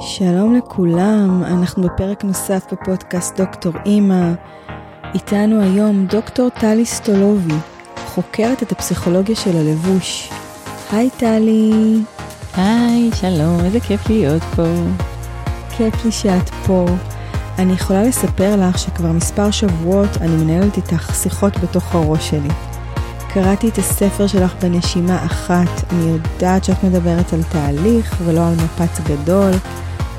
[0.00, 4.32] שלום לכולם, אנחנו בפרק נוסף בפודקאסט דוקטור אימא.
[5.14, 7.54] איתנו היום דוקטור טלי סטולובי,
[8.06, 10.30] חוקרת את הפסיכולוגיה של הלבוש.
[10.92, 12.00] היי טלי.
[12.56, 14.62] היי, שלום, איזה כיף להיות פה.
[15.76, 16.86] כיף לי שאת פה.
[17.58, 22.67] אני יכולה לספר לך שכבר מספר שבועות אני מנהלת איתך שיחות בתוך הראש שלי.
[23.28, 29.00] קראתי את הספר שלך בנשימה אחת, אני יודעת שאת מדברת על תהליך ולא על מפץ
[29.00, 29.50] גדול,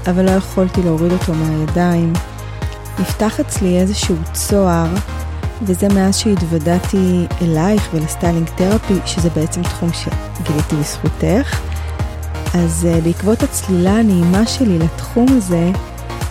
[0.07, 2.13] אבל לא יכולתי להוריד אותו מהידיים.
[2.99, 4.87] נפתח אצלי איזשהו צוהר,
[5.61, 11.59] וזה מאז שהתוודעתי אלייך ולסטיילינג תרפי, שזה בעצם תחום שגיליתי בזכותך.
[12.53, 15.71] אז uh, בעקבות הצלילה הנעימה שלי לתחום הזה,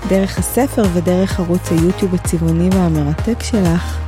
[0.09, 3.99] דרך הספר ודרך ערוץ היוטיוב הצבעוני והמרתק שלך,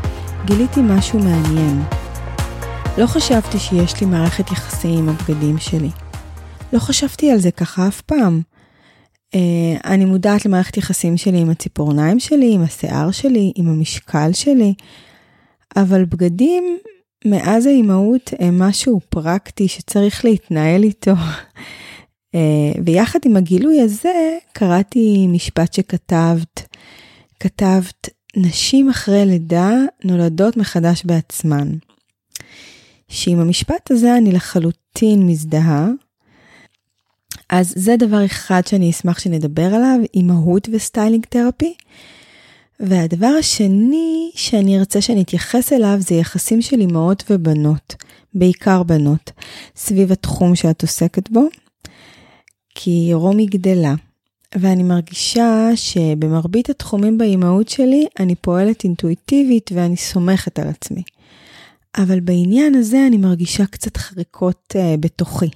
[0.45, 1.83] גיליתי משהו מעניין.
[3.01, 5.89] לא חשבתי שיש לי מערכת יחסים עם הבגדים שלי.
[6.73, 8.41] לא חשבתי על זה ככה אף פעם.
[9.37, 9.39] Uh,
[9.85, 14.75] אני מודעת למערכת יחסים שלי עם הציפורניים שלי, עם השיער שלי, עם המשקל שלי,
[15.77, 16.79] אבל בגדים
[17.25, 21.15] מאז האימהות הם משהו פרקטי שצריך להתנהל איתו.
[22.37, 22.39] Uh,
[22.85, 26.77] ויחד עם הגילוי הזה קראתי משפט שכתבת,
[27.41, 29.73] כתבת, נשים אחרי לידה
[30.05, 31.69] נולדות מחדש בעצמן.
[33.11, 35.89] שעם המשפט הזה אני לחלוטין מזדהה.
[37.49, 41.75] אז זה דבר אחד שאני אשמח שנדבר עליו, אימהות ו styling therapy.
[42.81, 47.95] והדבר השני שאני ארצה שאני אתייחס אליו זה יחסים של אימהות ובנות,
[48.35, 49.31] בעיקר בנות,
[49.77, 51.49] סביב התחום שאת עוסקת בו.
[52.75, 53.95] כי רומי גדלה,
[54.55, 61.03] ואני מרגישה שבמרבית התחומים באימהות שלי אני פועלת אינטואיטיבית ואני סומכת על עצמי.
[61.97, 65.51] אבל בעניין הזה אני מרגישה קצת חריקות uh, בתוכי.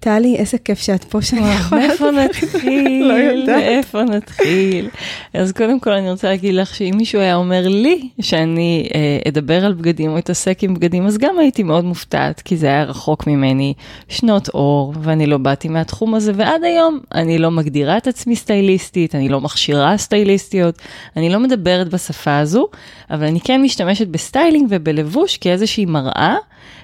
[0.00, 1.86] טלי, איזה כיף שאת פה שאני יכולה...
[1.86, 3.04] מאיפה נתחיל?
[3.08, 3.56] לא יודעת.
[3.56, 4.88] מאיפה נתחיל?
[5.34, 9.64] אז קודם כל אני רוצה להגיד לך שאם מישהו היה אומר לי שאני אה, אדבר
[9.64, 13.26] על בגדים או אתעסק עם בגדים, אז גם הייתי מאוד מופתעת, כי זה היה רחוק
[13.26, 13.74] ממני
[14.08, 19.14] שנות אור, ואני לא באתי מהתחום הזה, ועד היום אני לא מגדירה את עצמי סטייליסטית,
[19.14, 20.78] אני לא מכשירה סטייליסטיות,
[21.16, 22.66] אני לא מדברת בשפה הזו,
[23.10, 26.36] אבל אני כן משתמשת ב styling ובלבוש כאיזושהי מראה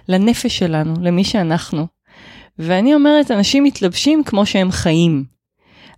[0.09, 1.96] לנפש שלנו, למי שאנחנו.
[2.59, 5.37] ואני אומרת, אנשים מתלבשים כמו שהם חיים.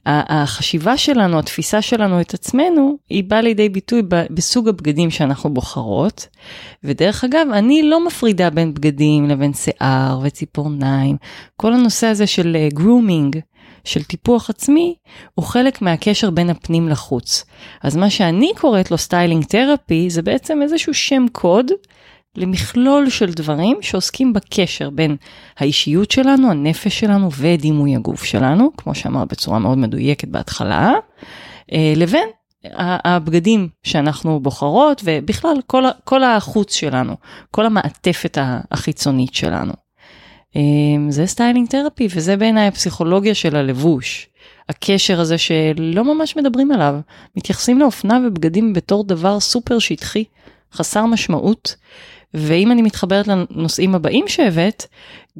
[0.07, 6.27] החשיבה שלנו, התפיסה שלנו את עצמנו, היא באה לידי ביטוי בסוג הבגדים שאנחנו בוחרות.
[6.85, 11.17] ודרך אגב, אני לא מפרידה בין בגדים לבין שיער וציפורניים.
[11.57, 13.41] כל הנושא הזה של grooming, uh,
[13.85, 14.95] של טיפוח עצמי,
[15.35, 17.45] הוא חלק מהקשר בין הפנים לחוץ.
[17.83, 21.67] אז מה שאני קוראת לו styling therapy, זה בעצם איזשהו שם קוד
[22.39, 25.17] למכלול של דברים שעוסקים בקשר בין
[25.59, 30.93] האישיות שלנו, הנפש שלנו ודימוי הגוף שלנו, כמו שאמרת בצורה מאוד מדויקת בהתחלה,
[31.73, 32.29] אה, לבין
[32.75, 37.15] הבגדים שאנחנו בוחרות ובכלל כל, כל החוץ שלנו,
[37.51, 38.39] כל המעטפת
[38.71, 39.73] החיצונית שלנו.
[40.57, 40.63] אה,
[41.09, 44.29] זה styling therapy וזה בעיניי הפסיכולוגיה של הלבוש.
[44.69, 46.95] הקשר הזה שלא ממש מדברים עליו,
[47.37, 50.25] מתייחסים לאופנה ובגדים בתור דבר סופר שטחי,
[50.73, 51.77] חסר משמעות,
[52.35, 54.85] ואם אני מתחברת לנושאים הבאים שהבאת,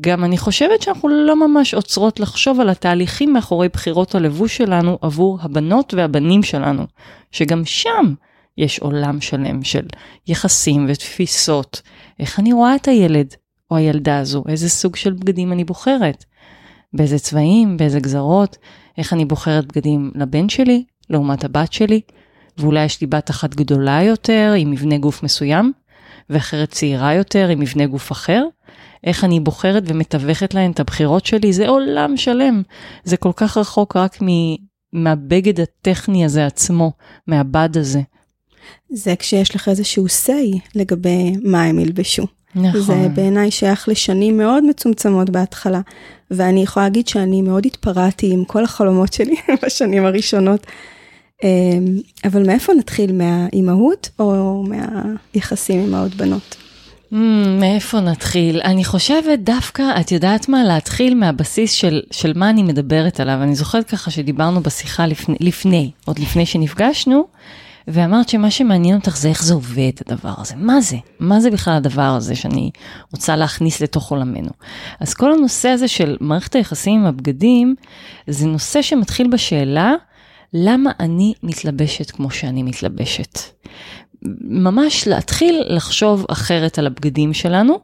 [0.01, 5.39] גם אני חושבת שאנחנו לא ממש עוצרות לחשוב על התהליכים מאחורי בחירות הלבוש שלנו עבור
[5.43, 6.87] הבנות והבנים שלנו,
[7.33, 8.15] שגם שם
[8.59, 9.87] יש עולם שלם של
[10.27, 11.83] יחסים ותפיסות,
[12.21, 13.35] איך אני רואה את הילד
[13.71, 16.25] או הילדה הזו, איזה סוג של בגדים אני בוחרת,
[16.93, 18.57] באיזה צבעים, באיזה גזרות,
[18.99, 22.01] איך אני בוחרת בגדים לבן שלי לעומת הבת שלי,
[22.59, 25.73] ואולי יש לי בת אחת גדולה יותר עם מבנה גוף מסוים,
[26.31, 28.45] ואחרת צעירה יותר עם מבנה גוף אחר?
[29.05, 31.53] איך אני בוחרת ומתווכת להן את הבחירות שלי?
[31.53, 32.63] זה עולם שלם.
[33.05, 34.57] זה כל כך רחוק רק מ-
[34.93, 36.93] מהבגד הטכני הזה עצמו,
[37.27, 38.01] מהבד הזה.
[38.91, 42.27] זה כשיש לך איזשהו say לגבי מה הם ילבשו.
[42.55, 42.81] נכון.
[42.81, 45.81] זה בעיניי שייך לשנים מאוד מצומצמות בהתחלה.
[46.31, 50.67] ואני יכולה להגיד שאני מאוד התפרעתי עם כל החלומות שלי בשנים הראשונות.
[51.45, 54.65] אמ, אבל מאיפה נתחיל, מהאימהות או
[55.35, 56.57] מהיחסים אימהות בנות?
[57.13, 57.17] Mm,
[57.61, 58.61] מאיפה נתחיל?
[58.65, 63.39] אני חושבת דווקא, את יודעת מה, להתחיל מהבסיס של, של מה אני מדברת עליו.
[63.43, 67.27] אני זוכרת ככה שדיברנו בשיחה לפני, לפני, עוד לפני שנפגשנו,
[67.89, 70.55] ואמרת שמה שמעניין אותך זה איך זה עובד הדבר הזה.
[70.57, 70.97] מה זה?
[71.21, 72.71] מה זה בכלל הדבר הזה שאני
[73.13, 74.51] רוצה להכניס לתוך עולמנו?
[75.01, 77.75] אז כל הנושא הזה של מערכת היחסים עם הבגדים,
[78.27, 79.95] זה נושא שמתחיל בשאלה,
[80.55, 83.39] למה אני מתלבשת כמו שאני מתלבשת.
[84.43, 87.81] ממש להתחיל לחשוב אחרת על הבגדים שלנו,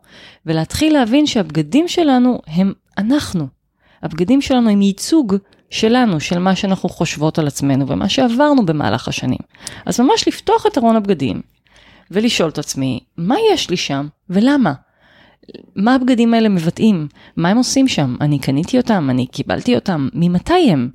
[0.47, 3.47] ולהתחיל להבין שהבגדים שלנו הם אנחנו.
[4.03, 5.37] הבגדים שלנו הם ייצוג
[5.71, 9.39] שלנו, של מה שאנחנו חושבות על עצמנו ומה שעברנו במהלך השנים.
[9.87, 11.43] אז ממש לפתוח את ארון הבגדים
[12.11, 14.73] ולשאול את עצמי, מה יש לי שם ולמה?
[15.77, 17.09] מה הבגדים האלה מבטאים?
[17.37, 18.17] מה הם עושים שם?
[18.21, 19.11] אני קניתי אותם?
[19.11, 20.09] אני קיבלתי אותם?
[20.15, 20.89] ממתי הם?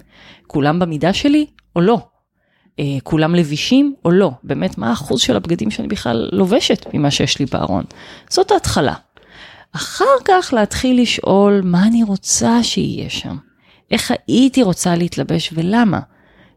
[0.48, 1.46] כולם במידה שלי
[1.80, 2.00] או לא?
[2.80, 4.32] אה, כולם לבישים או לא?
[4.44, 7.84] באמת, מה האחוז של הבגדים שאני בכלל לובשת ממה שיש לי בארון?
[8.30, 8.94] זאת ההתחלה.
[9.76, 13.38] אחר כך להתחיל לשאול מה אני רוצה שיהיה שם.
[13.92, 16.00] איך הייתי רוצה להתלבש ולמה?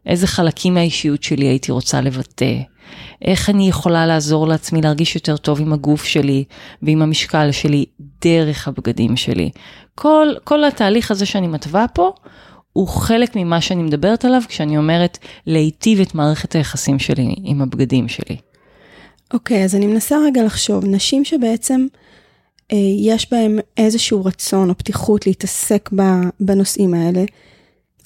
[0.05, 2.55] איזה חלקים מהאישיות שלי הייתי רוצה לבטא?
[3.21, 6.43] איך אני יכולה לעזור לעצמי להרגיש יותר טוב עם הגוף שלי
[6.81, 7.85] ועם המשקל שלי
[8.21, 9.49] דרך הבגדים שלי.
[9.95, 12.13] כל, כל התהליך הזה שאני מתווה פה
[12.73, 15.17] הוא חלק ממה שאני מדברת עליו כשאני אומרת
[15.47, 18.37] להיטיב את מערכת היחסים שלי עם הבגדים שלי.
[19.33, 21.87] אוקיי, okay, אז אני מנסה רגע לחשוב, נשים שבעצם
[22.71, 25.89] אה, יש בהן איזשהו רצון או פתיחות להתעסק
[26.39, 27.23] בנושאים האלה,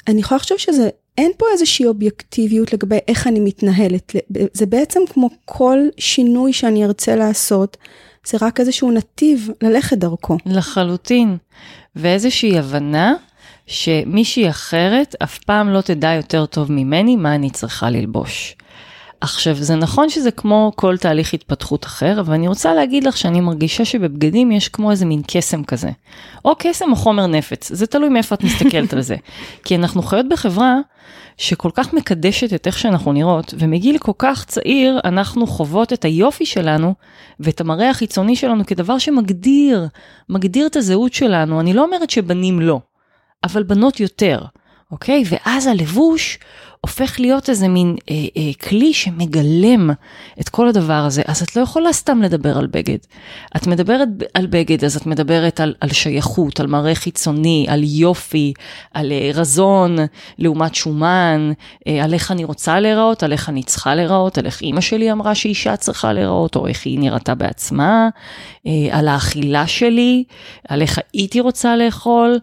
[0.07, 4.15] אני יכולה לחשוב שזה אין פה איזושהי אובייקטיביות לגבי איך אני מתנהלת.
[4.53, 7.77] זה בעצם כמו כל שינוי שאני ארצה לעשות,
[8.27, 10.37] זה רק איזשהו נתיב ללכת דרכו.
[10.45, 11.37] לחלוטין.
[11.95, 13.13] ואיזושהי הבנה
[13.67, 18.55] שמישהי אחרת אף פעם לא תדע יותר טוב ממני מה אני צריכה ללבוש.
[19.21, 23.41] עכשיו, זה נכון שזה כמו כל תהליך התפתחות אחר, אבל אני רוצה להגיד לך שאני
[23.41, 25.89] מרגישה שבבגדים יש כמו איזה מין קסם כזה.
[26.45, 29.15] או קסם או חומר נפץ, זה תלוי מאיפה את מסתכלת על זה.
[29.65, 30.75] כי אנחנו חיות בחברה
[31.37, 36.45] שכל כך מקדשת את איך שאנחנו נראות, ומגיל כל כך צעיר אנחנו חוות את היופי
[36.45, 36.93] שלנו
[37.39, 39.87] ואת המראה החיצוני שלנו כדבר שמגדיר,
[40.29, 41.59] מגדיר את הזהות שלנו.
[41.59, 42.79] אני לא אומרת שבנים לא,
[43.43, 44.41] אבל בנות יותר,
[44.91, 45.23] אוקיי?
[45.29, 46.39] ואז הלבוש
[46.81, 49.89] הופך להיות איזה מין אה, אה, כלי שמגלם
[50.41, 52.97] את כל הדבר הזה, אז את לא יכולה סתם לדבר על בגד.
[53.55, 58.53] את מדברת על בגד, אז את מדברת על, על שייכות, על מראה חיצוני, על יופי,
[58.93, 59.95] על אה, רזון
[60.37, 61.51] לעומת שומן,
[61.87, 65.11] אה, על איך אני רוצה להיראות, על איך אני צריכה להיראות, על איך אימא שלי
[65.11, 68.09] אמרה שאישה צריכה להיראות, או איך היא נראתה בעצמה,
[68.67, 70.23] אה, על האכילה שלי,
[70.67, 72.39] על איך הייתי רוצה לאכול,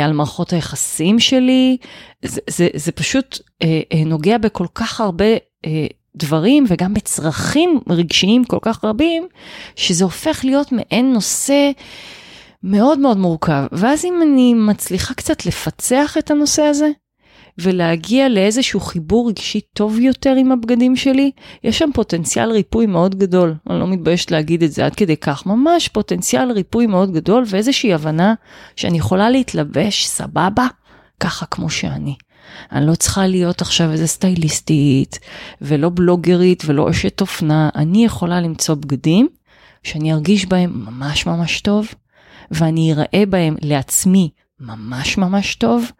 [0.00, 1.76] על מערכות היחסים שלי.
[2.22, 5.24] זה, זה, זה פשוט אה, אה, נוגע בכל כך הרבה
[5.66, 5.86] אה,
[6.16, 9.26] דברים וגם בצרכים רגשיים כל כך רבים,
[9.76, 11.70] שזה הופך להיות מעין נושא
[12.62, 13.64] מאוד מאוד מורכב.
[13.72, 16.88] ואז אם אני מצליחה קצת לפצח את הנושא הזה,
[17.58, 21.30] ולהגיע לאיזשהו חיבור רגשי טוב יותר עם הבגדים שלי,
[21.64, 23.54] יש שם פוטנציאל ריפוי מאוד גדול.
[23.70, 27.94] אני לא מתביישת להגיד את זה עד כדי כך, ממש פוטנציאל ריפוי מאוד גדול ואיזושהי
[27.94, 28.34] הבנה
[28.76, 30.66] שאני יכולה להתלבש סבבה,
[31.20, 32.14] ככה כמו שאני.
[32.72, 35.18] אני לא צריכה להיות עכשיו איזה סטייליסטית,
[35.60, 39.28] ולא בלוגרית ולא אשת אופנה, אני יכולה למצוא בגדים
[39.82, 41.88] שאני ארגיש בהם ממש ממש טוב,
[42.50, 44.30] ואני אראה בהם לעצמי
[44.62, 45.90] ממש ממש טוב,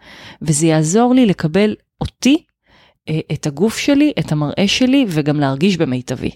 [0.43, 2.44] וזה יעזור לי לקבל אותי,
[3.09, 6.31] אה, את הגוף שלי, את המראה שלי, וגם להרגיש במיטבי.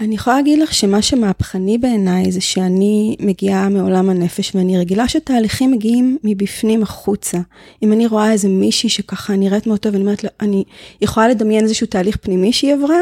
[0.00, 5.70] אני יכולה להגיד לך שמה שמהפכני בעיניי זה שאני מגיעה מעולם הנפש ואני רגילה שתהליכים
[5.70, 7.38] מגיעים מבפנים החוצה.
[7.82, 10.64] אם אני רואה איזה מישהי שככה נראית מאוד טוב, אני אומרת, אני
[11.00, 12.98] יכולה לדמיין איזשהו תהליך פנימי שהיא עברה,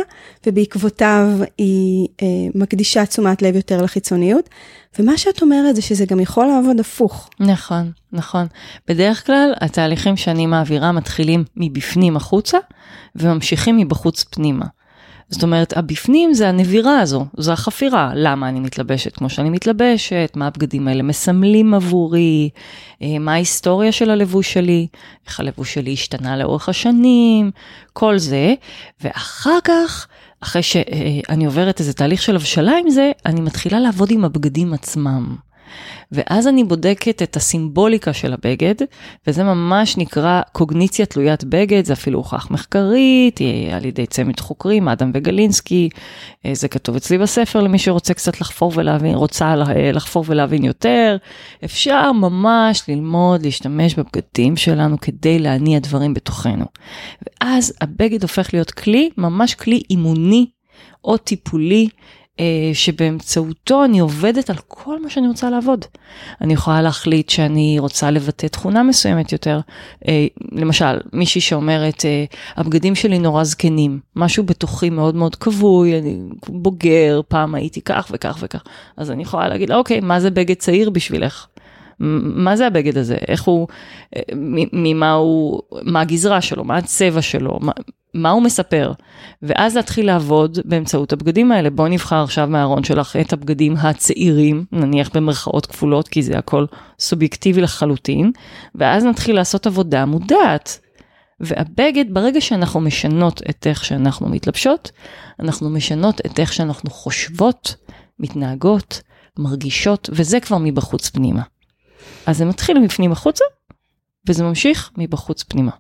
[0.47, 1.29] ובעקבותיו
[1.59, 4.49] היא אה, מקדישה תשומת לב יותר לחיצוניות.
[4.99, 7.31] ומה שאת אומרת זה שזה גם יכול לעבוד הפוך.
[7.41, 8.47] נכון, נכון.
[8.89, 12.59] בדרך כלל התהליכים שאני מעבירה מתחילים מבפנים החוצה
[13.17, 14.65] וממשיכים מבחוץ פנימה.
[15.31, 20.47] זאת אומרת, הבפנים זה הנבירה הזו, זו החפירה, למה אני מתלבשת כמו שאני מתלבשת, מה
[20.47, 22.49] הבגדים האלה מסמלים עבורי,
[23.03, 24.87] אה, מה ההיסטוריה של הלבוש שלי,
[25.27, 27.51] איך הלבוש שלי השתנה לאורך השנים,
[27.93, 28.55] כל זה,
[29.01, 30.07] ואחר כך,
[30.41, 35.48] אחרי שאני עוברת איזה תהליך של הבשלה עם זה, אני מתחילה לעבוד עם הבגדים עצמם.
[36.13, 38.75] ואז אני בודקת את הסימבוליקה של הבגד,
[39.27, 43.41] וזה ממש נקרא קוגניציה תלוית בגד, זה אפילו הוכח מחקרית,
[43.73, 45.89] על ידי צמד חוקרים, אדם וגלינסקי,
[46.47, 51.17] אה, זה כתוב אצלי בספר למי שרוצה קצת לחפור ולהבין, רוצה אה, לחפור ולהבין יותר.
[51.65, 56.65] אפשר ממש ללמוד, להשתמש בבגדים שלנו כדי להניע דברים בתוכנו.
[57.23, 60.47] ואז הבגד הופך להיות כלי, ממש כלי אימוני
[61.05, 61.89] או טיפולי
[62.73, 65.85] שבאמצעותו אני עובדת על כל מה שאני רוצה לעבוד.
[66.41, 69.61] אני יכולה להחליט שאני רוצה לבטא תכונה מסוימת יותר.
[70.09, 72.25] אה, למשל, מישהי שאומרת, אה,
[72.57, 76.19] הבגדים שלי נורא זקנים, משהו בתוכי מאוד מאוד כבוי, אני
[76.49, 78.63] בוגר, פעם הייתי כך וכך וכך.
[78.97, 81.47] אז אני יכולה להגיד, אוקיי, מה זה בגד צעיר בשבילך?
[82.01, 83.17] מה זה הבגד הזה?
[83.29, 83.69] איך הוא,
[84.73, 87.73] ממה הוא, מה הגזרה שלו, מה הצבע שלו, מה,
[88.15, 88.93] מה הוא מספר,
[89.43, 91.71] ואז להתחיל לעבוד באמצעות הבגדים האלה.
[91.71, 96.67] בואי נבחר עכשיו מהארון שלך את הבגדים הצעירים, נניח במרכאות כפולות, כי זה הכל
[96.99, 98.33] סובייקטיבי לחלוטין,
[98.75, 100.79] ואז נתחיל לעשות עבודה מודעת.
[101.41, 104.91] והבגד, ברגע שאנחנו משנות את איך שאנחנו מתלבשות,
[105.41, 107.75] אנחנו משנות את איך שאנחנו חושבות,
[108.19, 109.03] מתנהגות,
[109.39, 111.43] מרגישות, וזה כבר מבחוץ פנימה.
[112.27, 113.45] אז זה מתחיל מפנים החוצה,
[114.29, 115.71] וזה ממשיך מבחוץ פנימה.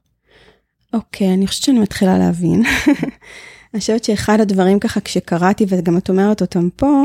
[0.92, 2.62] אוקיי, okay, אני חושבת שאני מתחילה להבין.
[3.74, 7.02] אני חושבת שאחד הדברים ככה כשקראתי, וגם את אומרת אותם פה,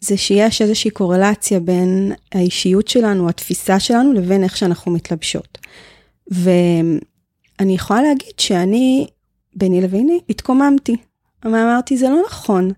[0.00, 5.58] זה שיש איזושהי קורלציה בין האישיות שלנו, התפיסה שלנו, לבין איך שאנחנו מתלבשות.
[6.30, 9.06] ואני יכולה להגיד שאני,
[9.56, 10.96] ביני לביני, התקוממתי.
[11.46, 12.70] אמרתי, זה לא נכון.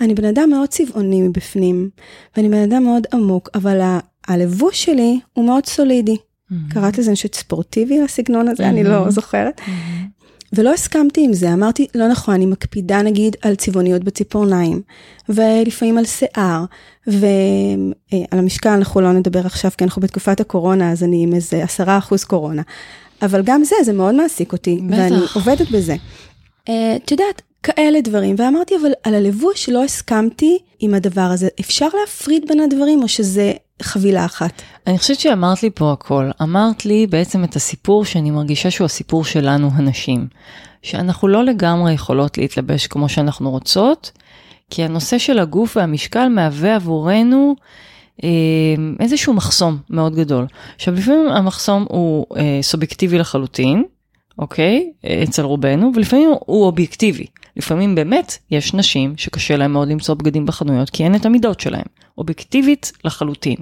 [0.00, 1.90] אני בן אדם מאוד צבעוני מבפנים,
[2.36, 6.16] ואני בן אדם מאוד עמוק, אבל הלבוש שלי הוא מאוד סולידי.
[6.16, 6.74] Mm-hmm.
[6.74, 8.66] קראת לזה, אני חושבת, ספורטיבי, הסגנון הזה, mm-hmm.
[8.66, 9.10] אני לא.
[9.10, 9.60] זוכרת.
[9.60, 10.16] Mm-hmm.
[10.52, 14.82] ולא הסכמתי עם זה, אמרתי, לא נכון, אני מקפידה נגיד על צבעוניות בציפורניים,
[15.28, 16.64] ולפעמים על שיער,
[17.06, 17.92] ועל
[18.32, 22.24] המשקל אנחנו לא נדבר עכשיו, כי אנחנו בתקופת הקורונה, אז אני עם איזה עשרה אחוז
[22.24, 22.62] קורונה.
[23.22, 24.96] אבל גם זה, זה מאוד מעסיק אותי, בטח.
[24.98, 25.96] ואני עובדת בזה.
[26.68, 31.48] אה, את יודעת, כאלה דברים, ואמרתי, אבל על הלבוש לא הסכמתי עם הדבר הזה.
[31.60, 33.52] אפשר להפריד בין הדברים, או שזה
[33.82, 34.62] חבילה אחת?
[34.86, 36.30] אני חושבת שאמרת לי פה הכל.
[36.42, 40.26] אמרת לי בעצם את הסיפור שאני מרגישה שהוא הסיפור שלנו, הנשים.
[40.82, 44.10] שאנחנו לא לגמרי יכולות להתלבש כמו שאנחנו רוצות,
[44.70, 47.56] כי הנושא של הגוף והמשקל מהווה עבורנו
[48.24, 48.28] אה,
[49.00, 50.46] איזשהו מחסום מאוד גדול.
[50.76, 53.84] עכשיו, לפעמים המחסום הוא אה, סובייקטיבי לחלוטין,
[54.38, 54.90] אוקיי?
[55.22, 57.26] אצל רובנו, ולפעמים הוא אובייקטיבי.
[57.56, 61.86] לפעמים באמת יש נשים שקשה להם מאוד למצוא בגדים בחנויות כי אין את המידות שלהם.
[62.18, 63.56] אובייקטיבית לחלוטין.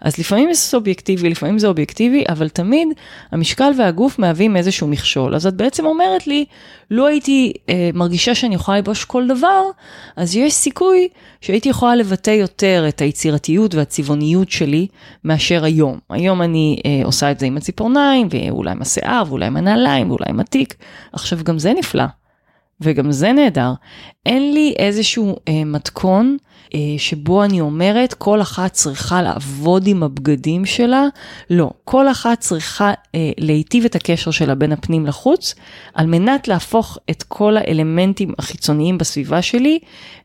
[0.00, 2.88] אז לפעמים זה סובייקטיבי, לפעמים זה אובייקטיבי, אבל תמיד
[3.32, 5.34] המשקל והגוף מהווים איזשהו מכשול.
[5.34, 6.44] אז את בעצם אומרת לי,
[6.90, 9.62] לו הייתי אה, מרגישה שאני יכולה ללבוש כל דבר,
[10.16, 11.08] אז יש סיכוי
[11.40, 14.86] שהייתי יכולה לבטא יותר את היצירתיות והצבעוניות שלי
[15.24, 15.98] מאשר היום.
[16.10, 20.26] היום אני אה, עושה את זה עם הציפורניים, ואולי עם השיער, ואולי עם הנעליים, ואולי
[20.28, 20.74] עם התיק.
[21.12, 22.19] עכשיו, גם זה נפלא.
[22.80, 23.72] וגם זה נהדר.
[24.26, 26.36] אין לי איזשהו אה, מתכון
[26.74, 31.04] אה, שבו אני אומרת, כל אחת צריכה לעבוד עם הבגדים שלה.
[31.50, 35.54] לא, כל אחת צריכה אה, להיטיב את הקשר שלה בין הפנים לחוץ,
[35.94, 39.78] על מנת להפוך את כל האלמנטים החיצוניים בסביבה שלי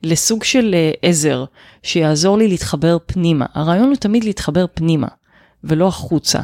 [0.03, 1.45] לסוג של אה, עזר,
[1.83, 3.45] שיעזור לי להתחבר פנימה.
[3.53, 5.07] הרעיון הוא תמיד להתחבר פנימה.
[5.67, 6.39] ולא החוצה.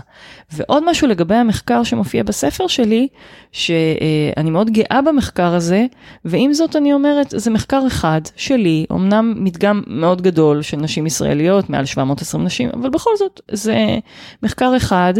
[0.54, 3.08] ועוד משהו לגבי המחקר שמופיע בספר שלי,
[3.52, 5.86] שאני מאוד גאה במחקר הזה,
[6.26, 11.70] ועם זאת אני אומרת, זה מחקר אחד שלי, אמנם מדגם מאוד גדול של נשים ישראליות,
[11.70, 13.98] מעל 720 נשים, אבל בכל זאת, זה
[14.44, 15.14] מחקר אחד,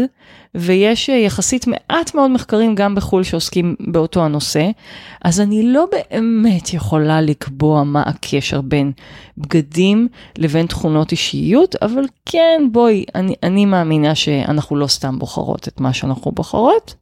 [0.54, 4.70] ויש יחסית מעט מאוד מחקרים גם בחו"ל שעוסקים באותו הנושא,
[5.24, 8.92] אז אני לא באמת יכולה לקבוע מה הקשר בין
[9.38, 10.08] בגדים
[10.38, 15.92] לבין תכונות אישיות, אבל כן, בואי, אני, אני מאמינה שאנחנו לא סתם בוחרות את מה
[15.92, 16.94] שאנחנו בוחרות.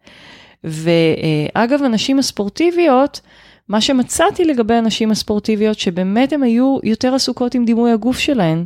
[0.65, 3.21] ואגב, הנשים הספורטיביות,
[3.69, 8.65] מה שמצאתי לגבי הנשים הספורטיביות, שבאמת הן היו יותר עסוקות עם דימוי הגוף שלהן.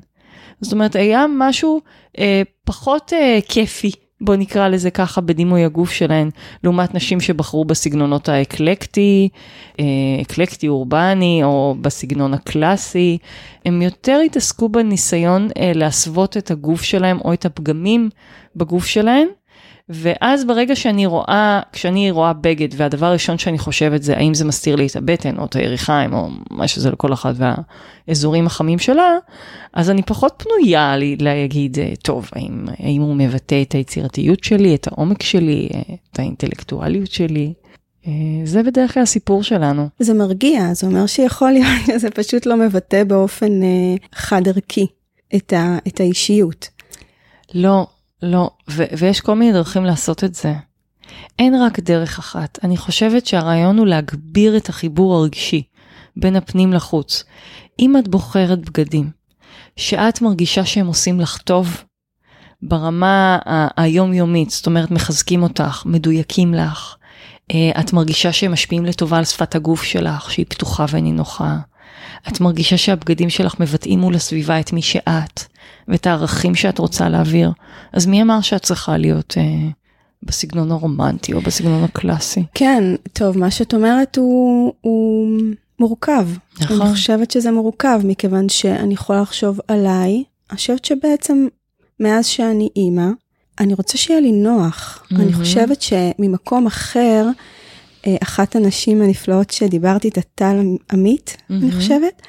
[0.61, 1.81] זאת אומרת, היה משהו
[2.19, 6.31] אה, פחות אה, כיפי בוא נקרא לזה ככה, בדימוי הגוף שלהן,
[6.65, 9.29] לעומת נשים שבחרו בסגנונות האקלקטי,
[9.81, 9.85] אה,
[10.23, 13.19] אקלקטי אורבני, או בסגנון הקלאסי,
[13.65, 18.11] הם יותר התעסקו בניסיון אה, להסוות את הגוף שלהם או את הפגמים
[18.57, 19.29] בגוף שלהן.
[19.88, 24.76] ואז ברגע שאני רואה, כשאני רואה בגד והדבר הראשון שאני חושבת זה האם זה מסתיר
[24.76, 27.35] לי את הבטן או את היריחיים או מה שזה לכל אחד
[28.09, 29.17] והאזורים החמים שלה,
[29.73, 34.87] אז אני פחות פנויה לי להגיד, טוב, האם, האם הוא מבטא את היצירתיות שלי, את
[34.87, 35.69] העומק שלי,
[36.12, 37.53] את האינטלקטואליות שלי.
[38.45, 39.88] זה בדרך כלל הסיפור שלנו.
[39.99, 44.87] זה מרגיע, זה אומר שיכול להיות, זה פשוט לא מבטא באופן אה, חד ערכי
[45.35, 46.69] את, ה, את האישיות.
[47.55, 47.87] לא,
[48.23, 50.54] לא, ו- ויש כל מיני דרכים לעשות את זה.
[51.38, 52.59] אין רק דרך אחת.
[52.64, 55.62] אני חושבת שהרעיון הוא להגביר את החיבור הרגשי
[56.16, 57.25] בין הפנים לחוץ.
[57.78, 59.11] אם את בוחרת בגדים
[59.76, 61.85] שאת מרגישה שהם עושים לך טוב,
[62.62, 63.38] ברמה
[63.76, 66.97] היומיומית, זאת אומרת מחזקים אותך, מדויקים לך,
[67.50, 71.56] אה, את מרגישה שהם משפיעים לטובה על שפת הגוף שלך, שהיא פתוחה ונינוחה.
[72.28, 75.40] את מרגישה שהבגדים שלך מבטאים מול הסביבה את מי שאת,
[75.88, 77.52] ואת הערכים שאת רוצה להעביר.
[77.93, 79.69] אז מי אמר שאת צריכה להיות אה,
[80.23, 82.45] בסגנון הרומנטי או בסגנון הקלאסי?
[82.54, 85.28] כן, טוב, מה שאת אומרת הוא, הוא
[85.78, 86.28] מורכב.
[86.61, 86.81] נכון.
[86.81, 91.47] אני חושבת שזה מורכב, מכיוון שאני יכולה לחשוב עליי, אני חושבת שבעצם
[92.00, 93.09] מאז שאני אימא,
[93.61, 95.02] אני רוצה שיהיה לי נוח.
[95.04, 95.16] Mm-hmm.
[95.16, 97.26] אני חושבת שממקום אחר,
[98.23, 100.61] אחת הנשים הנפלאות שדיברתי איתה, טל
[100.93, 101.53] עמית, mm-hmm.
[101.55, 102.23] אני חושבת,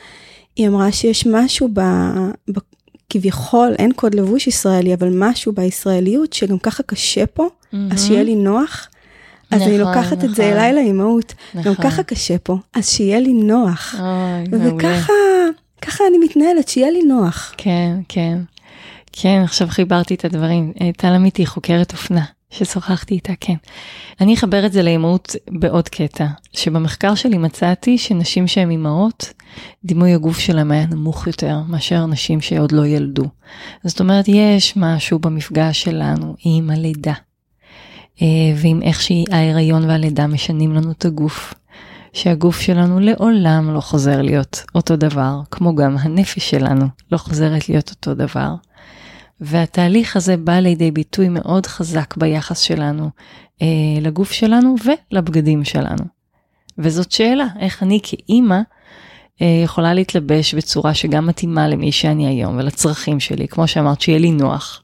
[0.55, 1.79] היא אמרה שיש משהו ב...
[2.51, 2.59] ב...
[3.09, 7.77] כביכול אין קוד לבוש ישראלי, אבל משהו בישראליות שגם ככה קשה פה, mm-hmm.
[7.91, 8.89] אז שיהיה לי נוח.
[9.51, 10.29] אז נכון, אני לוקחת נכון.
[10.29, 10.53] את זה נכון.
[10.53, 11.63] אליי לאימהות, נכון.
[11.63, 13.95] גם ככה קשה פה, אז שיהיה לי נוח.
[13.99, 15.13] אוי, וככה,
[15.81, 17.53] ככה אני מתנהלת, שיהיה לי נוח.
[17.57, 18.37] כן, כן.
[19.11, 20.73] כן, עכשיו חיברתי את הדברים.
[20.81, 22.23] אה, טל אמיתי, חוקרת אופנה,
[22.57, 23.55] ששוחחתי איתה, כן.
[24.21, 29.33] אני אחבר את זה לאימהות בעוד קטע, שבמחקר שלי מצאתי שנשים שהן אימהות,
[29.85, 33.25] דימוי הגוף שלהם היה נמוך יותר מאשר נשים שעוד לא ילדו.
[33.83, 37.13] זאת אומרת, יש משהו במפגש שלנו עם הלידה,
[38.21, 41.53] אה, ועם איך שההיריון והלידה משנים לנו את הגוף.
[42.13, 47.89] שהגוף שלנו לעולם לא חוזר להיות אותו דבר, כמו גם הנפש שלנו לא חוזרת להיות
[47.89, 48.55] אותו דבר.
[49.41, 53.09] והתהליך הזה בא לידי ביטוי מאוד חזק ביחס שלנו
[53.61, 53.67] אה,
[54.01, 56.03] לגוף שלנו ולבגדים שלנו.
[56.77, 58.59] וזאת שאלה, איך אני כאימא
[59.41, 64.31] אה, יכולה להתלבש בצורה שגם מתאימה למי שאני היום ולצרכים שלי, כמו שאמרת, שיהיה לי
[64.31, 64.83] נוח.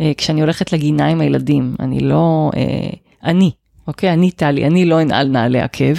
[0.00, 2.90] אה, כשאני הולכת לגינה עם הילדים, אני לא, אה,
[3.24, 3.50] אני,
[3.86, 4.12] אוקיי?
[4.12, 5.94] אני טלי, אני לא אנעל נעלי עקב,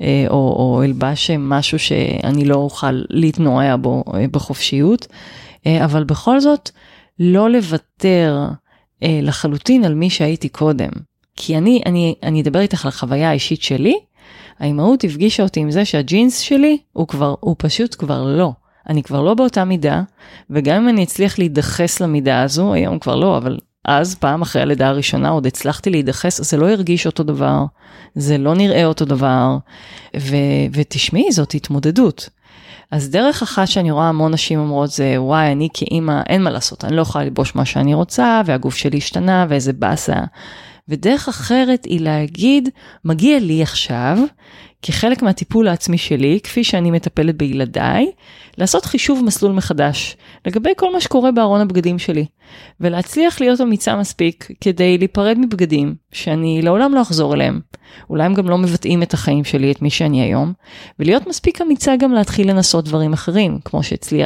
[0.00, 5.06] אה, או, או אלבש משהו שאני לא אוכל להתנועע בו אה, בחופשיות,
[5.66, 6.70] אה, אבל בכל זאת,
[7.18, 8.46] לא לוותר
[9.02, 10.90] אה, לחלוטין על מי שהייתי קודם.
[11.36, 13.98] כי אני, אני, אני אדבר איתך על החוויה האישית שלי,
[14.58, 18.52] האימהות הפגישה אותי עם זה שהג'ינס שלי הוא כבר, הוא פשוט כבר לא.
[18.88, 20.02] אני כבר לא באותה מידה,
[20.50, 24.88] וגם אם אני אצליח להידחס למידה הזו, היום כבר לא, אבל אז פעם אחרי הלידה
[24.88, 27.64] הראשונה עוד הצלחתי להידחס, זה לא הרגיש אותו דבר,
[28.14, 29.56] זה לא נראה אותו דבר,
[30.16, 32.28] ו- ותשמעי, זאת התמודדות.
[32.90, 36.84] אז דרך אחת שאני רואה המון נשים אומרות זה, וואי, אני כאימא, אין מה לעשות,
[36.84, 40.16] אני לא יכולה ללבוש מה שאני רוצה, והגוף שלי השתנה, ואיזה באסה.
[40.88, 42.68] ודרך אחרת היא להגיד,
[43.04, 44.18] מגיע לי עכשיו,
[44.86, 48.10] כחלק מהטיפול העצמי שלי, כפי שאני מטפלת בילדיי,
[48.58, 50.16] לעשות חישוב מסלול מחדש
[50.46, 52.26] לגבי כל מה שקורה בארון הבגדים שלי,
[52.80, 57.60] ולהצליח להיות אמיצה מספיק כדי להיפרד מבגדים שאני לעולם לא אחזור אליהם.
[58.10, 60.52] אולי הם גם לא מבטאים את החיים שלי, את מי שאני היום,
[60.98, 64.22] ולהיות מספיק אמיצה גם להתחיל לנסות דברים אחרים, כמו שאצלי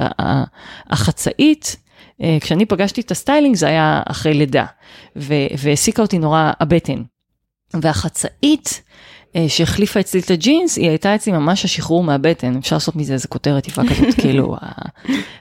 [0.91, 1.77] החצאית,
[2.23, 4.65] אה, כשאני פגשתי את ה styling זה היה אחרי לידה,
[5.57, 7.03] והעסיקה אותי נורא הבטן.
[7.75, 8.83] והחצאית
[9.49, 13.69] שהחליפה אצלי את הג'ינס, היא הייתה אצלי ממש השחרור מהבטן, אפשר לעשות מזה איזה כותרת
[13.69, 14.57] יפה כזאת, כאילו,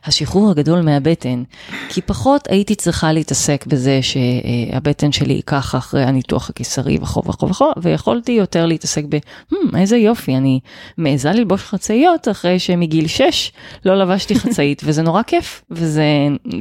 [0.05, 1.43] השחרור הגדול מהבטן.
[1.89, 7.71] כי פחות הייתי צריכה להתעסק בזה שהבטן שלי ייקח אחרי הניתוח הקיסרי וכו' וכו' וכו',
[7.81, 9.17] ויכולתי יותר להתעסק ב,
[9.53, 10.59] hmm, איזה יופי, אני
[10.97, 13.51] מעיזה ללבוש חצאיות אחרי שמגיל 6
[13.85, 16.03] לא לבשתי חצאית, וזה נורא כיף, וזה,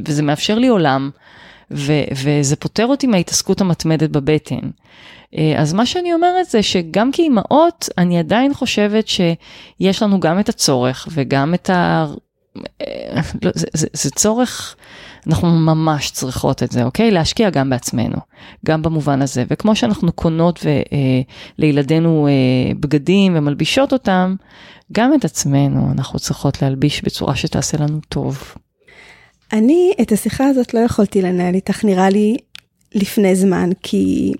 [0.05, 1.09] וזה מאפשר לי עולם,
[1.71, 4.69] ו, וזה פותר אותי מההתעסקות המתמדת בבטן.
[5.37, 10.49] אה, אז מה שאני אומרת זה שגם כאימהות, אני עדיין חושבת שיש לנו גם את
[10.49, 12.05] הצורך וגם את ה...
[12.81, 14.75] אה, לא, זה, זה, זה צורך,
[15.27, 17.11] אנחנו ממש צריכות את זה, אוקיי?
[17.11, 18.17] להשקיע גם בעצמנו,
[18.65, 19.43] גם במובן הזה.
[19.49, 21.21] וכמו שאנחנו קונות ו, אה,
[21.57, 24.35] לילדינו אה, בגדים ומלבישות אותם,
[24.91, 28.53] גם את עצמנו אנחנו צריכות להלביש בצורה שתעשה לנו טוב.
[29.53, 32.37] אני את השיחה הזאת לא יכולתי לנהל איתך, נראה לי,
[32.95, 34.33] לפני זמן, כי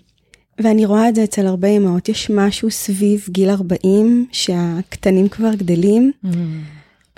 [0.59, 6.11] ואני רואה את זה אצל הרבה אמהות, יש משהו סביב גיל 40 שהקטנים כבר גדלים,
[6.25, 6.27] mm.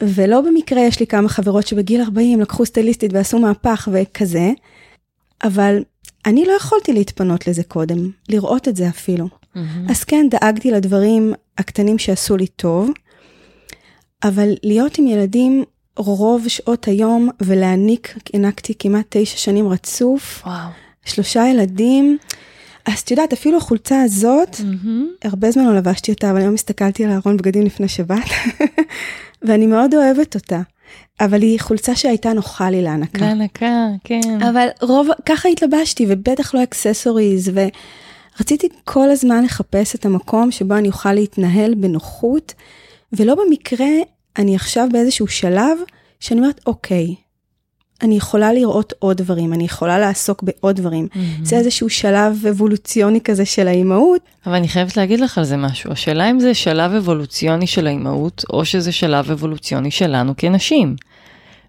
[0.01, 4.51] ולא במקרה יש לי כמה חברות שבגיל 40 לקחו סטייליסטית ועשו מהפך וכזה,
[5.43, 5.83] אבל
[6.25, 9.25] אני לא יכולתי להתפנות לזה קודם, לראות את זה אפילו.
[9.25, 9.91] Mm-hmm.
[9.91, 12.89] אז כן, דאגתי לדברים הקטנים שעשו לי טוב,
[14.23, 15.63] אבל להיות עם ילדים
[15.97, 20.69] רוב שעות היום ולהעניק, הענקתי כמעט תשע שנים רצוף, וואו.
[21.05, 22.17] שלושה ילדים.
[22.85, 25.27] אז את יודעת, אפילו החולצה הזאת, mm-hmm.
[25.27, 28.29] הרבה זמן לא לבשתי אותה, אבל היום הסתכלתי על הארון בגדים לפני שבת,
[29.47, 30.61] ואני מאוד אוהבת אותה.
[31.19, 33.25] אבל היא חולצה שהייתה נוחה לי להנקה.
[33.25, 34.41] להנקה, כן.
[34.49, 37.51] אבל רוב, ככה התלבשתי, ובטח לא אקססוריז,
[38.37, 42.53] ורציתי כל הזמן לחפש את המקום שבו אני אוכל להתנהל בנוחות,
[43.13, 43.87] ולא במקרה
[44.37, 45.77] אני עכשיו באיזשהו שלב
[46.19, 47.15] שאני אומרת, אוקיי,
[48.01, 51.07] אני יכולה לראות עוד דברים, אני יכולה לעסוק בעוד דברים.
[51.13, 51.17] Mm-hmm.
[51.43, 54.21] זה איזשהו שלב אבולוציוני כזה של האימהות.
[54.45, 55.91] אבל אני חייבת להגיד לך על זה משהו.
[55.91, 60.95] השאלה אם זה שלב אבולוציוני של האימהות, או שזה שלב אבולוציוני שלנו כנשים.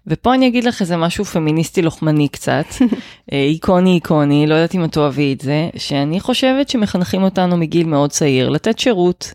[0.07, 2.65] ופה אני אגיד לך איזה משהו פמיניסטי לוחמני קצת,
[3.33, 7.87] אה, איקוני איקוני, לא יודעת אם את אוהבי את זה, שאני חושבת שמחנכים אותנו מגיל
[7.87, 9.33] מאוד צעיר לתת שירות.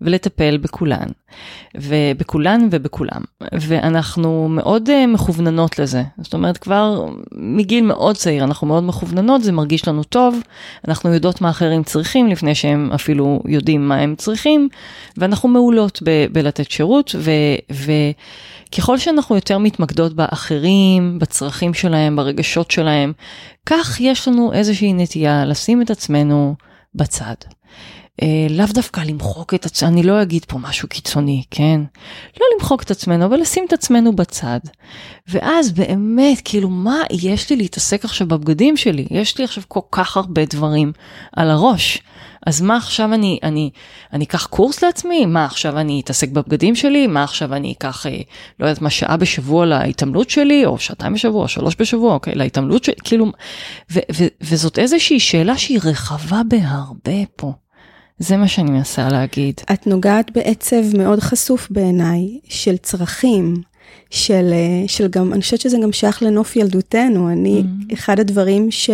[0.00, 1.06] ולטפל בכולן,
[1.76, 3.20] ובכולן ובכולם.
[3.52, 6.02] ואנחנו מאוד uh, מכווננות לזה.
[6.18, 10.40] זאת אומרת, כבר מגיל מאוד צעיר אנחנו מאוד מכווננות, זה מרגיש לנו טוב,
[10.88, 14.68] אנחנו יודעות מה אחרים צריכים לפני שהם אפילו יודעים מה הם צריכים,
[15.16, 17.30] ואנחנו מעולות ב- בלתת שירות, ו...
[17.72, 18.12] ו-
[18.96, 23.12] שאנחנו יותר מתמקדות באחרים, בצרכים שלהם, ברגשות שלהם,
[23.66, 26.54] כך יש לנו איזושהי נטייה לשים את עצמנו
[26.94, 27.34] בצד.
[28.22, 31.80] אה, לאו דווקא למחוק את עצמנו, אני לא אגיד פה משהו קיצוני, כן?
[32.40, 34.58] לא למחוק את עצמנו, אבל לשים את עצמנו בצד.
[35.28, 39.06] ואז באמת, כאילו, מה יש לי להתעסק עכשיו בבגדים שלי?
[39.10, 40.92] יש לי עכשיו כל כך הרבה דברים
[41.36, 41.98] על הראש.
[42.46, 43.70] אז מה עכשיו אני, אני,
[44.12, 45.26] אני אקח קורס לעצמי?
[45.26, 47.06] מה עכשיו אני אתעסק בבגדים שלי?
[47.06, 48.16] מה עכשיו אני אקח, אה,
[48.60, 50.66] לא יודעת מה, שעה בשבוע להתעמלות שלי?
[50.66, 52.94] או שעתיים בשבוע, או שלוש בשבוע, אוקיי, להתעמלות שלי?
[53.04, 53.32] כאילו,
[53.92, 57.52] ו, ו, וזאת איזושהי שאלה שהיא רחבה בהרבה פה.
[58.18, 59.60] זה מה שאני מנסה להגיד.
[59.72, 63.54] את נוגעת בעצב מאוד חשוף בעיניי, של צרכים,
[64.10, 67.30] של, אה, של גם, אני חושבת שזה גם שייך לנוף ילדותנו.
[67.30, 67.94] אני, mm-hmm.
[67.94, 68.90] אחד הדברים ש...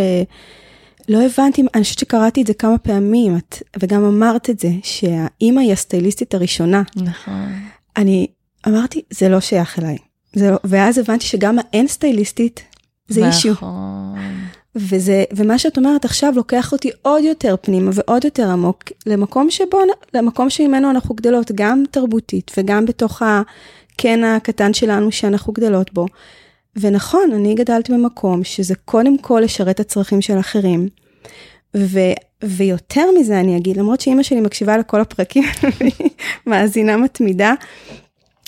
[1.08, 5.60] לא הבנתי, אני חושבת שקראתי את זה כמה פעמים, את, וגם אמרת את זה, שהאימא
[5.60, 6.82] היא הסטייליסטית הראשונה.
[6.96, 7.52] נכון.
[7.96, 8.26] אני
[8.68, 9.96] אמרתי, זה לא שייך אליי.
[10.34, 12.62] זה לא, ואז הבנתי שגם האין סטייליסטית
[13.08, 13.52] זה אישיו.
[13.52, 14.18] נכון.
[14.76, 19.78] וזה, ומה שאת אומרת עכשיו לוקח אותי עוד יותר פנימה ועוד יותר עמוק למקום שבו,
[20.14, 26.06] למקום שממנו אנחנו גדלות, גם תרבותית וגם בתוך הקן הקטן שלנו שאנחנו גדלות בו.
[26.76, 30.88] ונכון, אני גדלתי במקום שזה קודם כל לשרת את הצרכים של אחרים.
[31.76, 31.98] ו,
[32.44, 35.44] ויותר מזה אני אגיד, למרות שאימא שלי מקשיבה לכל הפרקים,
[36.46, 37.54] מאזינה מתמידה,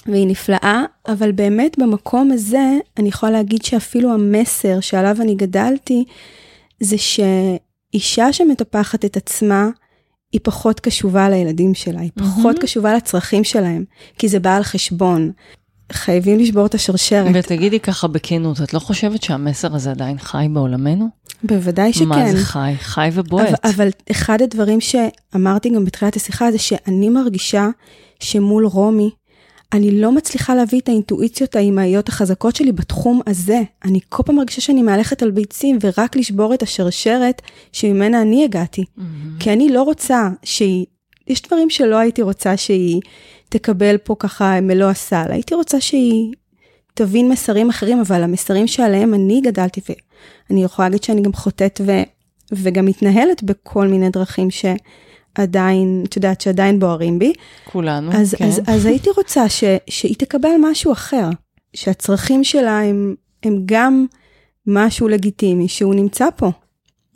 [0.08, 6.04] והיא נפלאה, אבל באמת במקום הזה, אני יכולה להגיד שאפילו המסר שעליו אני גדלתי,
[6.80, 9.68] זה שאישה שמטפחת את עצמה,
[10.32, 12.60] היא פחות קשובה לילדים שלה, היא פחות mm-hmm.
[12.60, 13.84] קשובה לצרכים שלהם,
[14.18, 15.30] כי זה בא על חשבון.
[15.92, 17.30] חייבים לשבור את השרשרת.
[17.34, 21.08] ותגידי ככה בכנות, את לא חושבת שהמסר הזה עדיין חי בעולמנו?
[21.42, 22.04] בוודאי שכן.
[22.04, 22.72] מה זה חי?
[22.78, 23.48] חי ובועט.
[23.48, 27.68] אבל, אבל אחד הדברים שאמרתי גם בתחילת השיחה זה שאני מרגישה
[28.20, 29.10] שמול רומי,
[29.72, 33.62] אני לא מצליחה להביא את האינטואיציות האימהיות החזקות שלי בתחום הזה.
[33.84, 38.82] אני כל פעם מרגישה שאני מהלכת על ביצים ורק לשבור את השרשרת שממנה אני הגעתי.
[38.82, 39.02] Mm-hmm.
[39.40, 40.86] כי אני לא רוצה שהיא,
[41.28, 43.00] יש דברים שלא הייתי רוצה שהיא
[43.48, 45.26] תקבל פה ככה מלוא הסל.
[45.28, 46.32] הייתי רוצה שהיא
[46.94, 49.80] תבין מסרים אחרים, אבל המסרים שעליהם אני גדלתי,
[50.50, 51.92] ואני יכולה להגיד שאני גם חוטאת ו,
[52.52, 54.64] וגם מתנהלת בכל מיני דרכים ש...
[55.38, 57.32] עדיין, את יודעת, שעדיין בוערים בי.
[57.64, 58.44] כולנו, אז, כן.
[58.44, 61.28] אז, אז הייתי רוצה ש, שהיא תקבל משהו אחר,
[61.74, 64.06] שהצרכים שלה הם, הם גם
[64.66, 66.50] משהו לגיטימי, שהוא נמצא פה.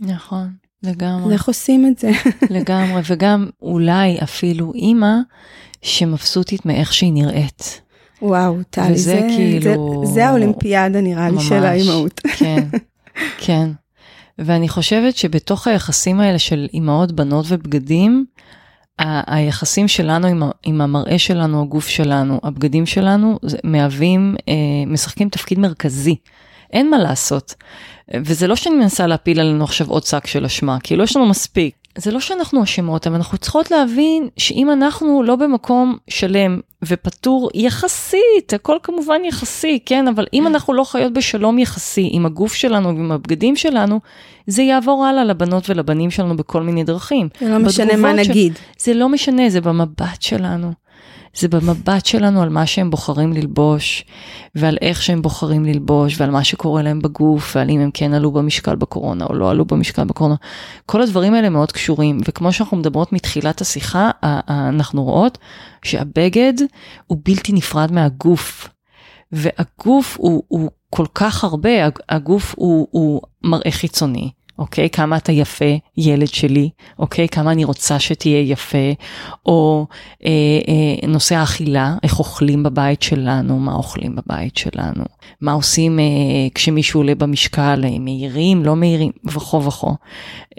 [0.00, 0.48] נכון,
[0.82, 1.34] לגמרי.
[1.34, 2.10] איך עושים את זה?
[2.56, 5.14] לגמרי, וגם אולי אפילו אימא
[5.82, 7.80] שמבסוטית מאיך שהיא נראית.
[8.22, 10.04] וואו, טלי, זה, זה כאילו...
[10.06, 12.20] זה, זה האולימפיאדה נראה לי של האימהות.
[12.38, 12.68] כן,
[13.44, 13.70] כן.
[14.44, 18.24] ואני חושבת שבתוך היחסים האלה של אימהות, בנות ובגדים,
[18.98, 24.54] ה- היחסים שלנו עם, עם המראה שלנו, הגוף שלנו, הבגדים שלנו, מהווים, אה,
[24.86, 26.16] משחקים תפקיד מרכזי.
[26.72, 27.54] אין מה לעשות.
[28.14, 31.79] וזה לא שאני מנסה להפיל עלינו עכשיו עוד שק של אשמה, כאילו יש לנו מספיק.
[32.00, 38.52] זה לא שאנחנו אשמות, אבל אנחנו צריכות להבין שאם אנחנו לא במקום שלם ופטור יחסית,
[38.54, 43.12] הכל כמובן יחסי, כן, אבל אם אנחנו לא חיות בשלום יחסי עם הגוף שלנו ועם
[43.12, 44.00] הבגדים שלנו,
[44.46, 47.28] זה יעבור הלאה לבנות ולבנים שלנו בכל מיני דרכים.
[47.40, 48.52] זה לא משנה מה נגיד.
[48.78, 50.72] זה לא משנה, זה במבט שלנו.
[51.34, 54.04] זה במבט שלנו על מה שהם בוחרים ללבוש,
[54.54, 58.30] ועל איך שהם בוחרים ללבוש, ועל מה שקורה להם בגוף, ועל אם הם כן עלו
[58.32, 60.34] במשקל בקורונה או לא עלו במשקל בקורונה.
[60.86, 64.10] כל הדברים האלה מאוד קשורים, וכמו שאנחנו מדברות מתחילת השיחה,
[64.48, 65.38] אנחנו רואות
[65.82, 66.54] שהבגד
[67.06, 68.68] הוא בלתי נפרד מהגוף.
[69.32, 71.70] והגוף הוא, הוא כל כך הרבה,
[72.08, 74.90] הגוף הוא, הוא מראה חיצוני, אוקיי?
[74.90, 75.64] כמה אתה יפה,
[75.96, 77.28] ילד שלי, אוקיי?
[77.28, 78.92] כמה אני רוצה שתהיה יפה,
[79.46, 79.86] או
[80.24, 80.30] אה,
[80.68, 85.04] אה, נושא האכילה, איך אוכלים בבית שלנו, מה אוכלים בבית שלנו,
[85.40, 86.04] מה עושים אה,
[86.54, 89.94] כשמישהו עולה במשקל, אה, מהירים, לא מהירים, וכו וכו.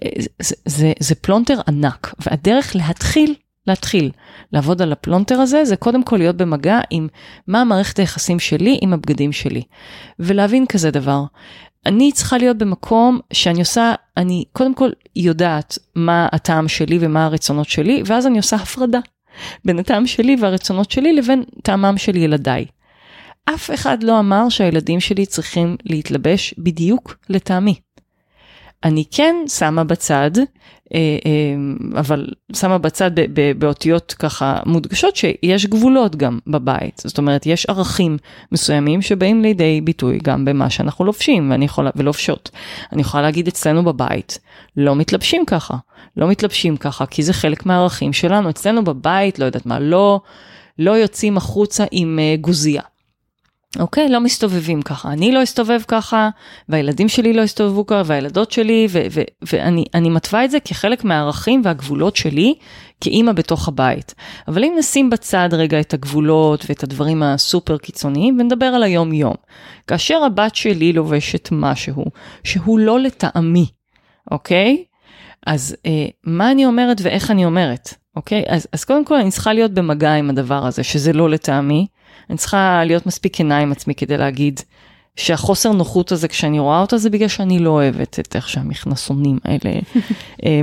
[0.03, 0.09] אה,
[0.41, 3.35] זה, זה, זה פלונטר ענק, והדרך להתחיל
[3.67, 4.11] להתחיל
[4.53, 7.07] לעבוד על הפלונטר הזה, זה קודם כל להיות במגע עם
[7.47, 9.61] מה מערכת היחסים שלי עם הבגדים שלי.
[10.19, 11.23] ולהבין כזה דבר,
[11.85, 17.69] אני צריכה להיות במקום שאני עושה, אני קודם כל יודעת מה הטעם שלי ומה הרצונות
[17.69, 18.99] שלי, ואז אני עושה הפרדה
[19.65, 22.65] בין הטעם שלי והרצונות שלי לבין טעמם של ילדיי.
[23.45, 27.75] אף אחד לא אמר שהילדים שלי צריכים להתלבש בדיוק לטעמי.
[28.83, 30.31] אני כן שמה בצד,
[30.93, 33.11] אה, אה, אבל שמה בצד
[33.57, 37.01] באותיות ככה מודגשות שיש גבולות גם בבית.
[37.05, 38.17] זאת אומרת, יש ערכים
[38.51, 42.49] מסוימים שבאים לידי ביטוי גם במה שאנחנו לובשים ואני יכולה, ולובשות.
[42.91, 44.39] אני יכולה להגיד אצלנו בבית,
[44.77, 45.77] לא מתלבשים ככה,
[46.17, 48.49] לא מתלבשים ככה, כי זה חלק מהערכים שלנו.
[48.49, 50.21] אצלנו בבית, לא יודעת מה, לא,
[50.79, 52.90] לא יוצאים החוצה עם אה, גוזייה.
[53.79, 54.09] אוקיי?
[54.09, 55.11] לא מסתובבים ככה.
[55.11, 56.29] אני לא אסתובב ככה,
[56.69, 58.87] והילדים שלי לא יסתובבו ככה, והילדות שלי,
[59.41, 62.53] ואני מתווה את זה כחלק מהערכים והגבולות שלי
[63.01, 64.15] כאימא בתוך הבית.
[64.47, 69.35] אבל אם נשים בצד רגע את הגבולות ואת הדברים הסופר קיצוניים, ונדבר על היום-יום.
[69.87, 72.05] כאשר הבת שלי לובשת משהו
[72.43, 73.65] שהוא לא לטעמי,
[74.31, 74.83] אוקיי?
[75.47, 78.43] אז אה, מה אני אומרת ואיך אני אומרת, אוקיי?
[78.47, 81.87] אז, אז קודם כל אני צריכה להיות במגע עם הדבר הזה, שזה לא לטעמי.
[82.29, 84.59] אני צריכה להיות מספיק כנה עם עצמי כדי להגיד
[85.15, 89.79] שהחוסר נוחות הזה כשאני רואה אותה זה בגלל שאני לא אוהבת את איך שהמכנסונים האלה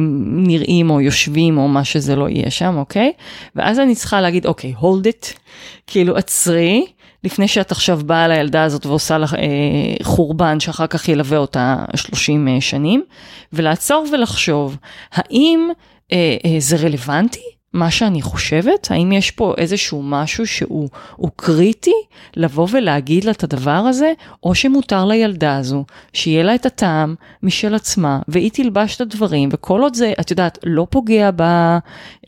[0.48, 3.12] נראים או יושבים או מה שזה לא יהיה שם, אוקיי?
[3.56, 5.38] ואז אני צריכה להגיד, אוקיי, hold it,
[5.86, 6.86] כאילו עצרי.
[7.24, 9.40] לפני שאת עכשיו באה לילדה הזאת ועושה לך אה,
[10.02, 13.04] חורבן שאחר כך ילווה אותה 30 אה, שנים,
[13.52, 14.76] ולעצור ולחשוב,
[15.12, 15.68] האם
[16.12, 17.57] אה, אה, זה רלוונטי?
[17.72, 18.90] מה שאני חושבת?
[18.90, 20.88] האם יש פה איזשהו משהו שהוא
[21.36, 21.94] קריטי
[22.36, 27.74] לבוא ולהגיד לה את הדבר הזה, או שמותר לילדה הזו שיהיה לה את הטעם משל
[27.74, 31.78] עצמה, והיא תלבש את הדברים, וכל עוד זה, את יודעת, לא פוגע בה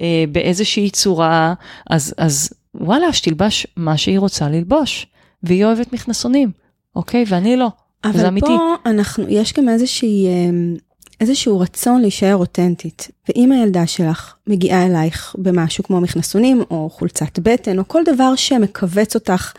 [0.00, 1.54] אה, באיזושהי צורה,
[1.90, 5.06] אז, אז וואלה, שתלבש מה שהיא רוצה ללבוש,
[5.42, 6.50] והיא אוהבת מכנסונים,
[6.96, 7.24] אוקיי?
[7.28, 7.68] ואני לא.
[8.04, 10.26] אבל פה אנחנו, יש גם איזושהי...
[10.26, 10.89] אה...
[11.20, 13.08] איזשהו רצון להישאר אותנטית.
[13.28, 19.14] ואם הילדה שלך מגיעה אלייך במשהו כמו מכנסונים, או חולצת בטן, או כל דבר שמכווץ
[19.14, 19.52] אותך,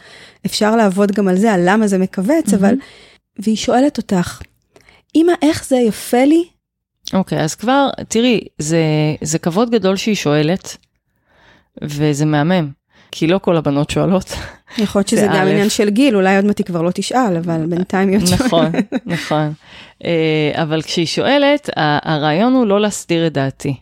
[0.46, 2.56] אפשר לעבוד גם על זה, על למה זה מכווץ, mm-hmm.
[2.56, 2.76] אבל...
[3.40, 4.42] והיא שואלת אותך,
[5.16, 6.44] אמא, איך זה יפה לי?
[7.14, 8.84] אוקיי, okay, אז כבר, תראי, זה,
[9.22, 10.78] זה כבוד גדול שהיא שואלת,
[11.84, 12.70] וזה מהמם.
[13.12, 14.34] כי לא כל הבנות שואלות.
[14.78, 17.66] יכול להיות שזה גם עניין של גיל, אולי עוד מעט היא כבר לא תשאל, אבל
[17.66, 18.42] בינתיים היא עוד שואלת.
[18.42, 18.72] נכון,
[19.06, 19.54] נכון.
[20.06, 23.76] אה, אבל כשהיא שואלת, הרעיון הוא לא להסתיר את דעתי.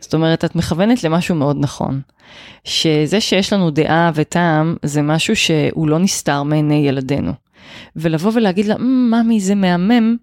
[0.00, 2.00] זאת אומרת, את מכוונת למשהו מאוד נכון.
[2.64, 7.32] שזה שיש לנו דעה וטעם, זה משהו שהוא לא נסתר מעיני ילדינו.
[7.96, 10.16] ולבוא ולהגיד לה, ממי זה מהמם,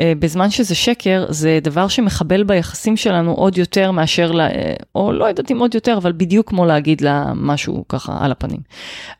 [0.00, 5.12] אה, בזמן שזה שקר, זה דבר שמחבל ביחסים שלנו עוד יותר מאשר, לה, אה, או
[5.12, 8.60] לא יודעת אם עוד יותר, אבל בדיוק כמו להגיד לה משהו ככה על הפנים.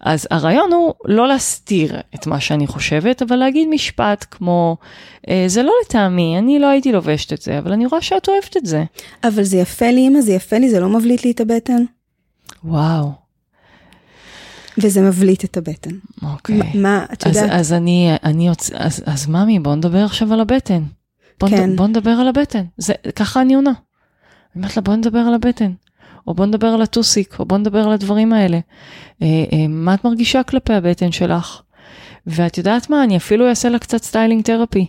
[0.01, 4.77] אז הרעיון הוא לא להסתיר את מה שאני חושבת, אבל להגיד משפט כמו,
[5.29, 8.57] אה, זה לא לטעמי, אני לא הייתי לובשת את זה, אבל אני רואה שאת אוהבת
[8.57, 8.85] את זה.
[9.25, 11.85] אבל זה יפה לי, אמא, זה יפה לי, זה לא מבליט לי את הבטן.
[12.65, 13.22] וואו.
[14.79, 15.91] וזה מבליט את הבטן.
[16.23, 16.61] אוקיי.
[16.75, 17.51] מה, את יודעת?
[17.51, 18.71] אז, אז אני, אני יוצ...
[18.75, 20.83] אז, אז ממי, בוא נדבר עכשיו על הבטן.
[21.41, 21.71] בוא, כן.
[21.71, 21.77] נד...
[21.77, 22.65] בוא נדבר על הבטן.
[22.77, 23.71] זה, ככה אני עונה.
[23.71, 23.77] אני
[24.57, 25.73] אומרת לה, בוא נדבר על הבטן.
[26.27, 28.59] או בוא נדבר על הטוסיק, או בוא נדבר על הדברים האלה.
[29.23, 31.63] אה, אה, מה את מרגישה כלפי הבטן שלך?
[32.27, 34.87] ואת יודעת מה, אני אפילו אעשה לה קצת styling therapy.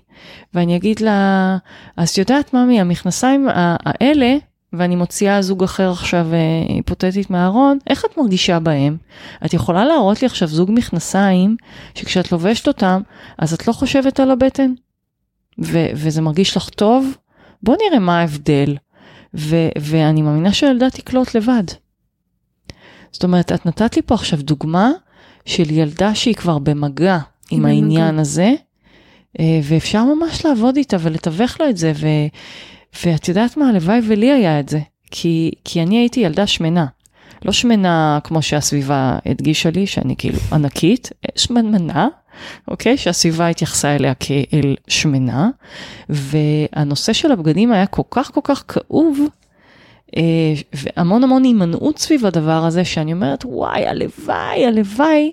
[0.53, 1.57] ואני אגיד לה,
[1.97, 3.47] אז את יודעת, ממי, המכנסיים
[3.85, 4.37] האלה,
[4.73, 8.97] ואני מוציאה זוג אחר עכשיו אה, היפותטית מהארון, איך את מרגישה בהם?
[9.45, 11.57] את יכולה להראות לי עכשיו זוג מכנסיים,
[11.95, 13.01] שכשאת לובשת אותם,
[13.37, 14.73] אז את לא חושבת על הבטן?
[15.59, 17.17] ו- וזה מרגיש לך טוב?
[17.63, 18.75] בוא נראה מה ההבדל.
[19.35, 21.63] ו- ואני מאמינה שהילדה תקלוט לבד.
[23.11, 24.91] זאת אומרת, את נתת לי פה עכשיו דוגמה
[25.45, 27.17] של ילדה שהיא כבר במגע
[27.51, 28.53] עם העניין הזה,
[29.39, 32.27] אה, ואפשר ממש לעבוד איתה ולתווך לה את זה, ו-
[33.05, 34.79] ואת יודעת מה, הלוואי ולי היה את זה,
[35.11, 36.85] כי, כי אני הייתי ילדה שמנה.
[37.45, 42.07] לא שמנה כמו שהסביבה הדגישה לי, שאני כאילו ענקית, שמנה,
[42.67, 42.97] אוקיי?
[42.97, 45.49] שהסביבה התייחסה אליה כאל שמנה,
[46.09, 49.19] והנושא של הבגדים היה כל כך כל כך כאוב,
[50.17, 50.21] אה,
[50.73, 55.31] והמון המון הימנעות סביב הדבר הזה, שאני אומרת, וואי, הלוואי, הלוואי.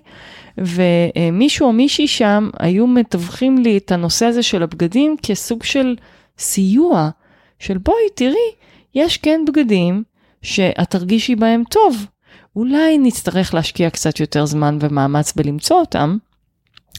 [0.57, 5.95] ומישהו או מישהי שם היו מתווכים לי את הנושא הזה של הבגדים כסוג של
[6.37, 7.09] סיוע.
[7.61, 8.51] של בואי תראי,
[8.95, 10.03] יש כן בגדים
[10.41, 12.05] שאת תרגישי בהם טוב.
[12.55, 16.17] אולי נצטרך להשקיע קצת יותר זמן ומאמץ בלמצוא אותם,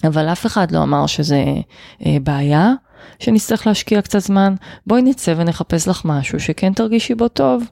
[0.04, 1.44] אבל אף אחד לא אמר שזה
[2.06, 2.72] אה, בעיה,
[3.18, 4.54] שנצטרך להשקיע קצת זמן.
[4.86, 7.64] בואי נצא ונחפש לך משהו שכן תרגישי בו טוב.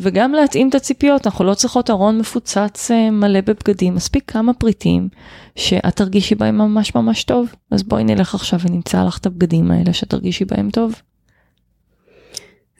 [0.00, 5.08] וגם להתאים את הציפיות, אנחנו לא צריכות ארון מפוצץ אה, מלא בבגדים, מספיק כמה פריטים
[5.56, 7.54] שאת תרגישי בהם ממש ממש טוב.
[7.70, 10.94] אז בואי נלך עכשיו ונמצא לך את הבגדים האלה שתרגישי בהם טוב.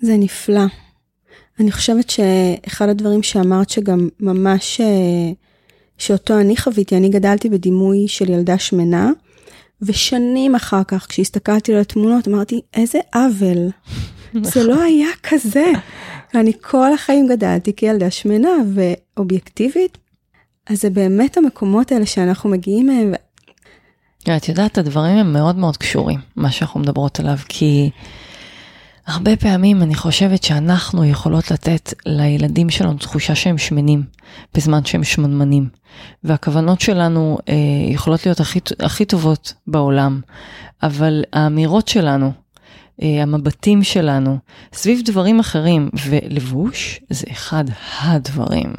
[0.01, 0.65] זה נפלא.
[1.61, 5.33] אני חושבת שאחד הדברים שאמרת שגם ממש, אה,
[5.99, 9.11] שאותו אני חוויתי, אני גדלתי בדימוי של ילדה שמנה,
[9.83, 13.69] ושנים אחר כך, כשהסתכלתי על התמונות, אמרתי, איזה עוול.
[14.53, 15.73] זה לא היה כזה.
[16.35, 19.99] ואני כל החיים גדלתי כילדה שמנה ואובייקטיבית,
[20.67, 23.15] אז זה באמת המקומות האלה שאנחנו מגיעים מהם.
[24.37, 27.91] את יודעת, הדברים הם מאוד מאוד קשורים, מה שאנחנו מדברות עליו, כי
[29.11, 34.03] הרבה פעמים אני חושבת שאנחנו יכולות לתת לילדים שלנו תחושה שהם שמנים,
[34.55, 35.69] בזמן שהם שמנמנים.
[36.25, 37.55] והכוונות שלנו אה,
[37.89, 40.21] יכולות להיות הכי, הכי טובות בעולם,
[40.83, 42.33] אבל האמירות שלנו,
[43.03, 44.39] אה, המבטים שלנו,
[44.73, 47.65] סביב דברים אחרים, ולבוש זה אחד
[48.01, 48.73] הדברים.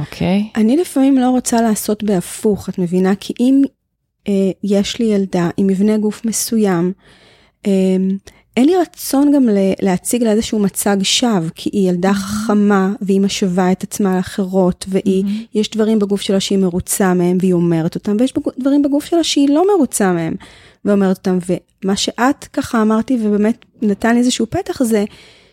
[0.00, 0.50] אוקיי?
[0.56, 0.60] Okay.
[0.60, 3.14] אני לפעמים לא רוצה לעשות בהפוך, את מבינה?
[3.20, 3.62] כי אם
[4.28, 6.92] אה, יש לי ילדה עם מבנה גוף מסוים,
[7.66, 7.96] אה,
[8.56, 9.48] אין לי רצון גם
[9.82, 12.14] להציג לה איזשהו מצג שווא, כי היא ילדה mm-hmm.
[12.14, 15.58] חכמה, והיא משווה את עצמה לאחרות, והיא, mm-hmm.
[15.58, 19.48] יש דברים בגוף שלה שהיא מרוצה מהם, והיא אומרת אותם, ויש דברים בגוף שלה שהיא
[19.48, 20.34] לא מרוצה מהם,
[20.84, 21.38] ואומרת אותם.
[21.84, 25.04] ומה שאת ככה אמרתי, ובאמת נתן לי איזשהו פתח, זה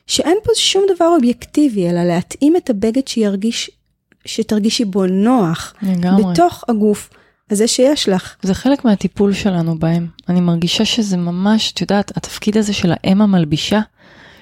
[0.07, 3.71] שאין פה שום דבר אובייקטיבי, אלא להתאים את הבגד שירגיש,
[4.25, 6.23] שתרגישי בו נוח, לגמרי.
[6.33, 7.09] בתוך הגוף.
[7.49, 8.35] הזה שיש לך.
[8.41, 10.07] זה חלק מהטיפול שלנו בהם.
[10.29, 13.79] אני מרגישה שזה ממש, את יודעת, התפקיד הזה של האם המלבישה,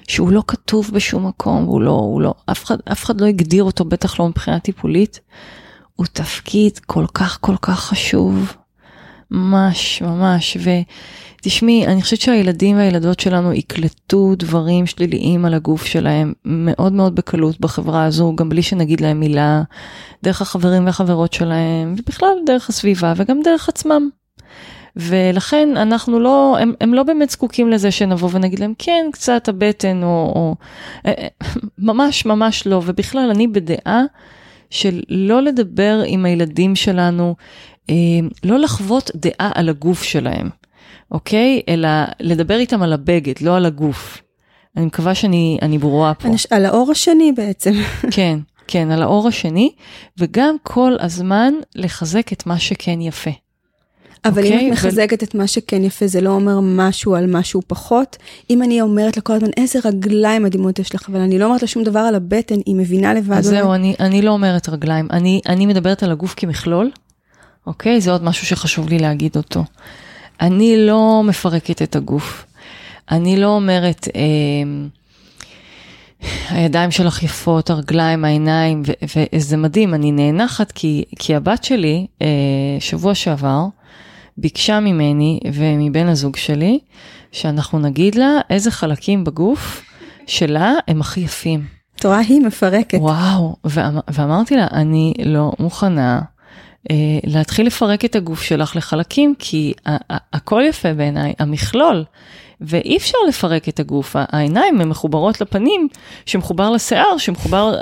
[0.08, 3.64] שהוא לא כתוב בשום מקום, הוא לא, הוא לא, אף אחד, אף אחד לא הגדיר
[3.64, 5.20] אותו, בטח לא מבחינה טיפולית,
[5.96, 8.52] הוא תפקיד כל כך כל כך חשוב.
[9.30, 10.56] ממש, ממש.
[10.60, 10.70] ו...
[11.42, 17.60] תשמעי, אני חושבת שהילדים והילדות שלנו יקלטו דברים שליליים על הגוף שלהם מאוד מאוד בקלות
[17.60, 19.62] בחברה הזו, גם בלי שנגיד להם מילה,
[20.22, 24.08] דרך החברים והחברות שלהם, ובכלל דרך הסביבה וגם דרך עצמם.
[24.96, 30.02] ולכן אנחנו לא, הם, הם לא באמת זקוקים לזה שנבוא ונגיד להם, כן, קצת הבטן,
[30.02, 30.54] או, או
[31.06, 31.28] אה, אה,
[31.78, 34.02] ממש ממש לא, ובכלל אני בדעה
[34.70, 37.34] של לא לדבר עם הילדים שלנו,
[37.90, 37.94] אה,
[38.44, 40.50] לא לחוות דעה על הגוף שלהם.
[41.10, 41.60] אוקיי?
[41.68, 41.88] אלא
[42.20, 44.22] לדבר איתם על הבגד, לא על הגוף.
[44.76, 46.28] אני מקווה שאני ברורה פה.
[46.50, 47.72] על האור השני בעצם.
[48.16, 49.72] כן, כן, על האור השני,
[50.18, 53.30] וגם כל הזמן לחזק את מה שכן יפה.
[54.24, 54.68] אבל okay, אם אוקיי?
[54.68, 55.24] את מחזקת ו...
[55.24, 58.16] את מה שכן יפה, זה לא אומר משהו על משהו פחות.
[58.50, 61.62] אם אני אומרת לה כל הזמן, איזה רגליים מדהימות יש לך, אבל אני לא אומרת
[61.62, 63.36] לה שום דבר על הבטן, היא מבינה לבד.
[63.36, 66.90] אז זהו, אני, אני לא אומרת רגליים, אני, אני מדברת על הגוף כמכלול,
[67.66, 68.00] אוקיי?
[68.00, 69.64] זה עוד משהו שחשוב לי להגיד אותו.
[70.40, 72.46] אני לא מפרקת את הגוף.
[73.10, 74.20] אני לא אומרת, אה,
[76.50, 78.82] הידיים שלך יפות, הרגליים, העיניים,
[79.34, 82.26] וזה מדהים, אני נאנחת כי, כי הבת שלי, אה,
[82.80, 83.64] שבוע שעבר,
[84.40, 86.78] ביקשה ממני ומבן הזוג שלי,
[87.32, 89.82] שאנחנו נגיד לה איזה חלקים בגוף
[90.26, 91.64] שלה הם הכי יפים.
[91.96, 92.98] את רואה, היא מפרקת.
[93.00, 96.20] וואו, ואמר, ואמרתי לה, אני לא מוכנה
[96.90, 99.72] אה, להתחיל לפרק את הגוף שלך לחלקים, כי
[100.32, 102.04] הכל יפה בעיניי, המכלול.
[102.60, 105.88] ואי אפשר לפרק את הגוף, העיניים הן מחוברות לפנים,
[106.26, 107.74] שמחובר לשיער, שמחובר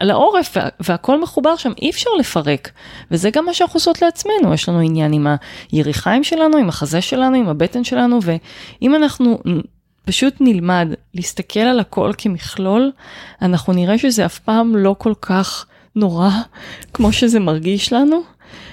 [0.00, 2.70] לעורף, והכל מחובר שם, אי אפשר לפרק.
[3.10, 5.26] וזה גם מה שאנחנו עושות לעצמנו, יש לנו עניין עם
[5.72, 9.38] היריחיים שלנו, עם החזה שלנו, עם הבטן שלנו, ואם אנחנו
[10.04, 12.90] פשוט נלמד להסתכל על הכל כמכלול,
[13.42, 16.30] אנחנו נראה שזה אף פעם לא כל כך נורא
[16.94, 18.22] כמו שזה מרגיש לנו.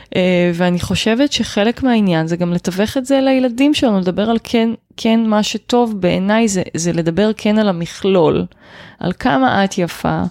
[0.09, 0.13] Uh,
[0.53, 4.69] ואני חושבת שחלק מהעניין זה גם לתווך את זה לילדים שלנו, לדבר על כן,
[5.03, 8.45] כן מה שטוב בעיניי זה, זה לדבר כן על המכלול,
[8.99, 10.23] על כמה את יפה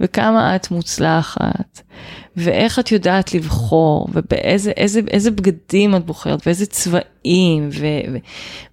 [0.00, 1.80] וכמה את מוצלחת,
[2.36, 7.68] ואיך את יודעת לבחור, ובאיזה איזה, איזה בגדים את בוחרת, ואיזה צבעים,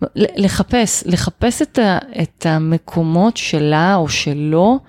[0.01, 4.79] ולחפש, לחפש את, ה, את המקומות שלה או שלו.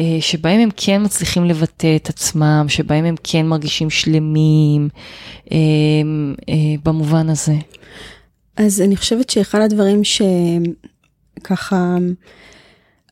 [0.00, 4.88] אה, שבהם הם כן מצליחים לבטא את עצמם, שבהם הם כן מרגישים שלמים,
[5.52, 5.56] אה,
[6.48, 7.54] אה, במובן הזה.
[8.56, 11.96] אז אני חושבת שאחד הדברים שככה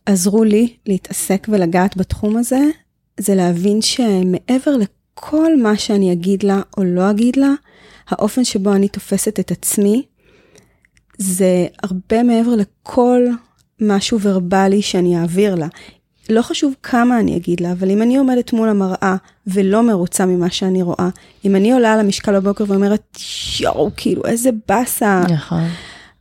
[0.06, 2.60] עזרו לי להתעסק ולגעת בתחום הזה,
[3.20, 7.52] זה להבין שמעבר לכל מה שאני אגיד לה או לא אגיד לה,
[8.08, 10.02] האופן שבו אני תופסת את עצמי,
[11.18, 13.26] זה הרבה מעבר לכל
[13.80, 15.68] משהו ורבלי שאני אעביר לה.
[16.28, 20.50] לא חשוב כמה אני אגיד לה, אבל אם אני עומדת מול המראה ולא מרוצה ממה
[20.50, 21.08] שאני רואה,
[21.44, 23.18] אם אני עולה על המשקל בבוקר ואומרת,
[23.60, 25.22] יואו, כאילו, איזה באסה.
[25.30, 25.64] נכון.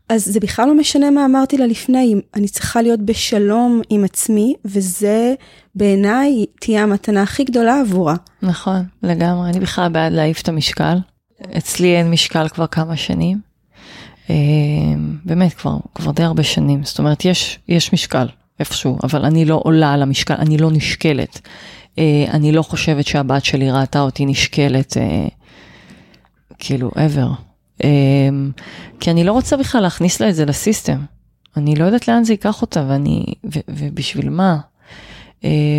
[0.09, 4.53] אז זה בכלל לא משנה מה אמרתי לה לפני, אני צריכה להיות בשלום עם עצמי,
[4.65, 5.33] וזה
[5.75, 8.15] בעיניי תהיה המתנה הכי גדולה עבורה.
[8.41, 9.49] נכון, לגמרי.
[9.49, 10.97] אני בכלל בעד להעיף את המשקל.
[11.57, 13.39] אצלי אין משקל כבר כמה שנים.
[14.29, 14.35] אה,
[15.25, 16.83] באמת, כבר, כבר די הרבה שנים.
[16.83, 18.27] זאת אומרת, יש, יש משקל.
[18.59, 21.41] איפשהו, אבל אני לא עולה על המשקל, אני לא נשקלת.
[21.99, 25.27] אה, אני לא חושבת שהבת שלי ראתה אותי נשקלת, אה,
[26.59, 27.41] כאילו, ever.
[28.99, 30.99] כי אני לא רוצה בכלל להכניס לה את זה לסיסטם.
[31.57, 34.57] אני לא יודעת לאן זה ייקח אותה, ואני, ו, ובשביל מה.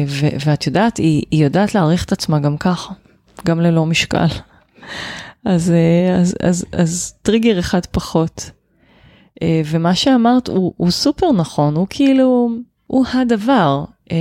[0.07, 2.95] ו, ואת יודעת, היא, היא יודעת להעריך את עצמה גם ככה,
[3.47, 4.27] גם ללא משקל.
[5.45, 5.73] אז,
[6.21, 8.51] אז, אז, אז טריגר אחד פחות.
[9.43, 12.51] ומה שאמרת הוא, הוא סופר נכון, הוא כאילו,
[12.87, 14.17] הוא הדבר, אה,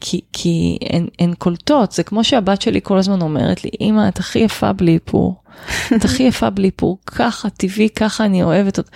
[0.00, 4.18] כי, כי הן, הן קולטות, זה כמו שהבת שלי כל הזמן אומרת לי, אמא, את
[4.18, 5.42] הכי יפה בלי איפור,
[5.96, 8.90] את הכי יפה בלי איפור, ככה, טבעי, ככה אני אוהבת אותה.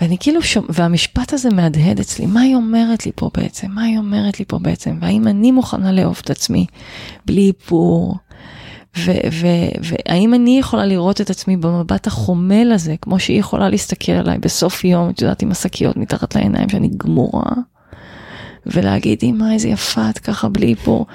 [0.00, 3.70] ואני כאילו שומע, והמשפט הזה מהדהד אצלי, מה היא אומרת לי פה בעצם?
[3.70, 4.98] מה היא אומרת לי פה בעצם?
[5.00, 6.66] והאם אני מוכנה לאהוב את עצמי
[7.26, 8.16] בלי איפור?
[8.96, 14.84] והאם אני יכולה לראות את עצמי במבט החומל הזה, כמו שהיא יכולה להסתכל עליי בסוף
[14.84, 17.52] יום, את יודעת, עם השקיות מתחת לעיניים, שאני גמורה?
[18.66, 21.06] ולהגיד, אמא, איזה יפה את ככה בלי איפור.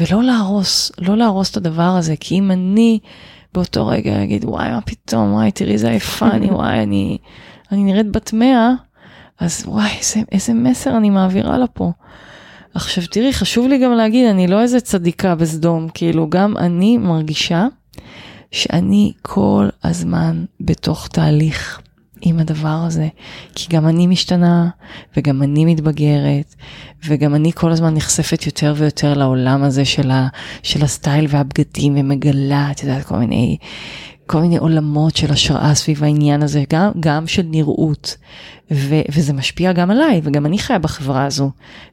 [0.00, 2.98] ולא להרוס, לא להרוס את הדבר הזה, כי אם אני
[3.54, 7.18] באותו רגע אגיד, וואי, מה פתאום, וואי, תראי איזה יפה אני, וואי, אני,
[7.72, 8.70] אני נראית בת מאה,
[9.40, 11.92] אז וואי, איזה, איזה מסר אני מעבירה לה פה.
[12.74, 17.66] עכשיו תראי, חשוב לי גם להגיד, אני לא איזה צדיקה בסדום, כאילו, גם אני מרגישה
[18.52, 21.80] שאני כל הזמן בתוך תהליך.
[22.26, 23.08] עם הדבר הזה,
[23.54, 24.68] כי גם אני משתנה,
[25.16, 26.54] וגם אני מתבגרת,
[27.06, 30.28] וגם אני כל הזמן נחשפת יותר ויותר לעולם הזה של, ה,
[30.62, 33.56] של הסטייל והבגדים, ומגלה, את יודעת, כל מיני,
[34.26, 38.16] כל מיני עולמות של השראה סביב העניין הזה, גם, גם של נראות,
[38.70, 41.50] ו, וזה משפיע גם עליי, וגם אני חיה בחברה הזו,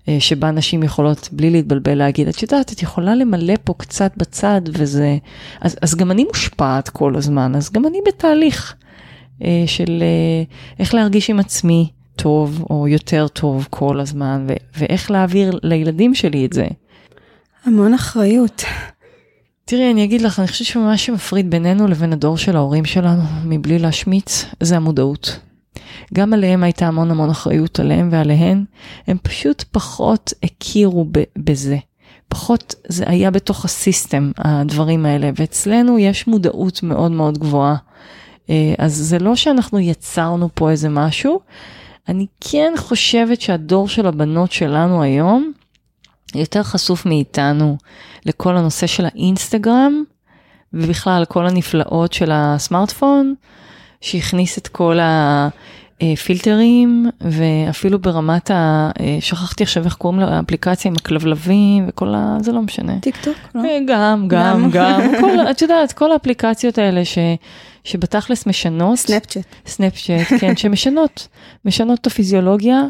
[0.10, 4.62] אה, שבה נשים יכולות בלי להתבלבל להגיד, את יודעת, את יכולה למלא פה קצת בצד,
[4.74, 5.18] וזה,
[5.62, 8.76] אז, אז גם אני מושפעת כל הזמן, אז גם אני בתהליך.
[9.44, 10.44] אה, של אה,
[10.80, 16.46] איך להרגיש עם עצמי טוב או יותר טוב כל הזמן, ו- ואיך להעביר לילדים שלי
[16.46, 16.68] את זה.
[17.66, 18.64] המון אחריות.
[19.72, 23.80] תראי, אני אגיד לך, אני חושבת שמה שמפריד בינינו לבין הדור של ההורים שלנו, מבלי
[23.80, 25.40] להשמיץ, זה המודעות.
[26.14, 28.66] גם עליהם הייתה המון המון אחריות עליהם ועליהן,
[29.08, 31.06] הם פשוט פחות הכירו
[31.38, 31.78] בזה.
[32.28, 37.76] פחות זה היה בתוך הסיסטם, הדברים האלה, ואצלנו יש מודעות מאוד מאוד גבוהה
[38.50, 41.40] אה, אז זה לא שאנחנו יצרנו פה איזה משהו,
[42.08, 45.52] אני כן חושבת שהדור של הבנות שלנו היום
[46.36, 47.78] יותר חשוף מאיתנו
[48.26, 50.04] לכל הנושא של האינסטגרם,
[50.74, 53.36] ובכלל כל הנפלאות של הסמארטפון,
[54.02, 54.98] שהכניס את כל
[56.02, 58.92] הפילטרים, ואפילו ברמת ה...
[59.00, 62.38] אה, שכחתי עכשיו איך קוראים לאפליקציה עם הכלבלבים וכל ה...
[62.40, 63.00] זה לא משנה.
[63.00, 63.62] טיק טוק, לא?
[63.66, 65.02] אה, גם, גם, גם.
[65.22, 67.18] כל, את יודעת, כל האפליקציות האלה ש...
[67.84, 68.98] שבתכלס משנות.
[68.98, 69.46] Snapchat.
[69.66, 71.28] Snapchat, כן, שמשנות,
[71.66, 72.82] משנות את הפיזיולוגיה,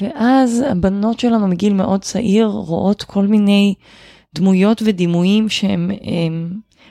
[0.00, 3.74] ואז הבנות שלנו מגיל מאוד צעיר רואות כל מיני
[4.34, 5.90] דמויות ודימויים שהם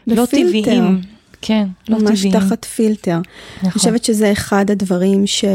[0.07, 1.01] לא טבעיים.
[1.41, 2.35] כן, לא ממש טבעיים.
[2.35, 3.17] ממש תחת פילטר.
[3.17, 3.63] נכון.
[3.63, 5.45] אני חושבת שזה אחד הדברים ש...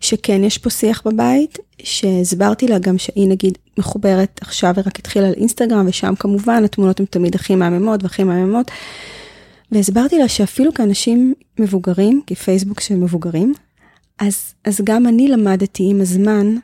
[0.00, 5.34] שכן יש פה שיח בבית, שהסברתי לה גם שהיא נגיד מחוברת עכשיו ורק התחילה על
[5.36, 8.70] אינסטגרם, ושם כמובן התמונות הן תמיד הכי מהממות והכי מהממות.
[9.72, 13.54] והסברתי לה שאפילו כאנשים מבוגרים, כי פייסבוק של מבוגרים,
[14.18, 16.56] אז, אז גם אני למדתי עם הזמן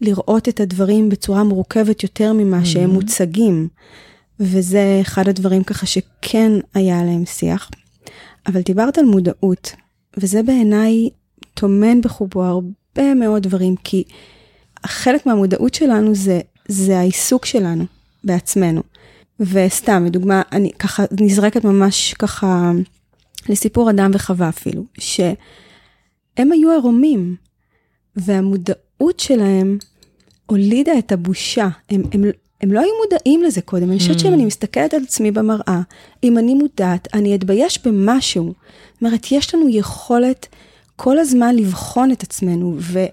[0.00, 2.66] לראות את הדברים בצורה מורכבת יותר ממה mm-hmm.
[2.66, 3.68] שהם מוצגים.
[4.40, 7.70] וזה אחד הדברים ככה שכן היה עליהם שיח.
[8.46, 9.72] אבל דיברת על מודעות,
[10.16, 11.10] וזה בעיניי
[11.54, 14.04] טומן בחובו הרבה מאוד דברים, כי
[14.86, 17.84] חלק מהמודעות שלנו זה, זה העיסוק שלנו
[18.24, 18.82] בעצמנו.
[19.40, 22.72] וסתם, לדוגמה, אני ככה נזרקת ממש ככה
[23.48, 24.84] לסיפור אדם וחווה אפילו,
[26.36, 27.36] שהם היו ערומים,
[28.16, 29.78] והמודעות שלהם
[30.46, 31.68] הולידה את הבושה.
[31.90, 32.24] הם, הם,
[32.60, 33.90] הם לא היו מודעים לזה קודם.
[33.90, 35.80] אני חושבת שאם אני מסתכלת על עצמי במראה,
[36.24, 38.54] אם אני מודעת, אני אתבייש במשהו.
[38.92, 40.46] זאת אומרת, יש לנו יכולת
[40.96, 43.04] כל הזמן לבחון את עצמנו, ו...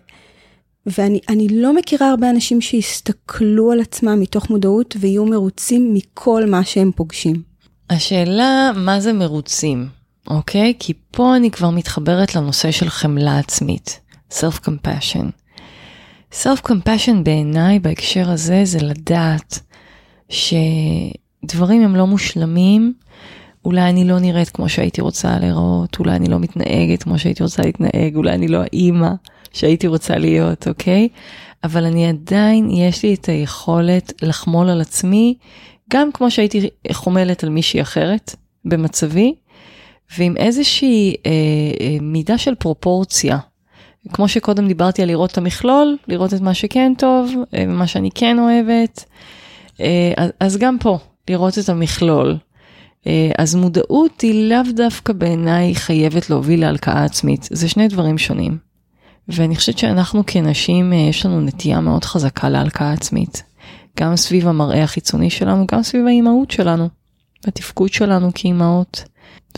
[0.85, 6.91] ואני לא מכירה הרבה אנשים שיסתכלו על עצמם מתוך מודעות ויהיו מרוצים מכל מה שהם
[6.95, 7.35] פוגשים.
[7.89, 9.87] השאלה מה זה מרוצים,
[10.29, 10.73] אוקיי?
[10.79, 13.99] כי פה אני כבר מתחברת לנושא של חמלה עצמית,
[14.31, 15.25] self-compassion.
[16.33, 19.59] self-compassion בעיניי בהקשר הזה זה לדעת
[20.29, 22.93] שדברים הם לא מושלמים,
[23.65, 27.61] אולי אני לא נראית כמו שהייתי רוצה להיראות, אולי אני לא מתנהגת כמו שהייתי רוצה
[27.61, 29.09] להתנהג, אולי אני לא האימא
[29.53, 31.07] שהייתי רוצה להיות, אוקיי?
[31.63, 35.37] אבל אני עדיין, יש לי את היכולת לחמול על עצמי,
[35.93, 39.35] גם כמו שהייתי חומלת על מישהי אחרת במצבי,
[40.17, 41.31] ועם איזושהי אה,
[41.81, 43.37] אה, מידה של פרופורציה.
[44.13, 48.09] כמו שקודם דיברתי על לראות את המכלול, לראות את מה שכן טוב, אה, מה שאני
[48.15, 49.05] כן אוהבת,
[49.81, 50.97] אה, אז, אז גם פה,
[51.29, 52.37] לראות את המכלול.
[53.07, 58.57] אה, אז מודעות היא לאו דווקא בעיניי חייבת להוביל להלקאה עצמית, זה שני דברים שונים.
[59.27, 63.43] ואני חושבת שאנחנו כנשים, יש לנו נטייה מאוד חזקה להלקאה עצמית.
[63.99, 66.89] גם סביב המראה החיצוני שלנו, גם סביב האימהות שלנו,
[67.47, 69.03] התפקוד שלנו כאימהות.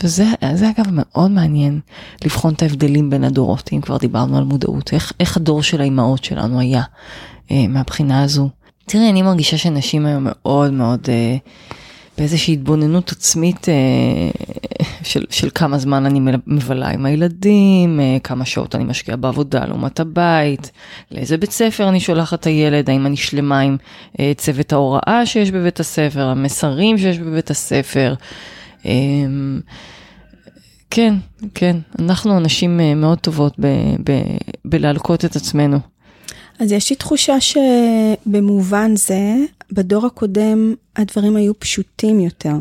[0.02, 1.80] וזה אגב מאוד מעניין
[2.24, 6.24] לבחון את ההבדלים בין הדורות, אם כבר דיברנו על מודעות, איך, איך הדור של האימהות
[6.24, 6.82] שלנו היה
[7.50, 8.48] אה, מהבחינה הזו.
[8.86, 11.36] תראי, אני מרגישה שנשים היום מאוד מאוד אה,
[12.18, 13.74] באיזושהי התבוננות עצמית אה,
[15.02, 20.00] של, של כמה זמן אני מבלה עם הילדים, אה, כמה שעות אני משקיעה בעבודה לעומת
[20.00, 20.70] הבית,
[21.10, 23.76] לאיזה בית ספר אני שולחת את הילד, האם אני שלמה עם
[24.20, 28.14] אה, צוות ההוראה שיש בבית הספר, המסרים שיש בבית הספר.
[28.84, 29.60] אמ,
[30.90, 31.14] כן,
[31.54, 33.56] כן, אנחנו אנשים מאוד טובות
[34.64, 35.78] בלהלקות את עצמנו.
[36.58, 39.36] אז יש לי תחושה שבמובן זה,
[39.72, 42.54] בדור הקודם הדברים היו פשוטים יותר.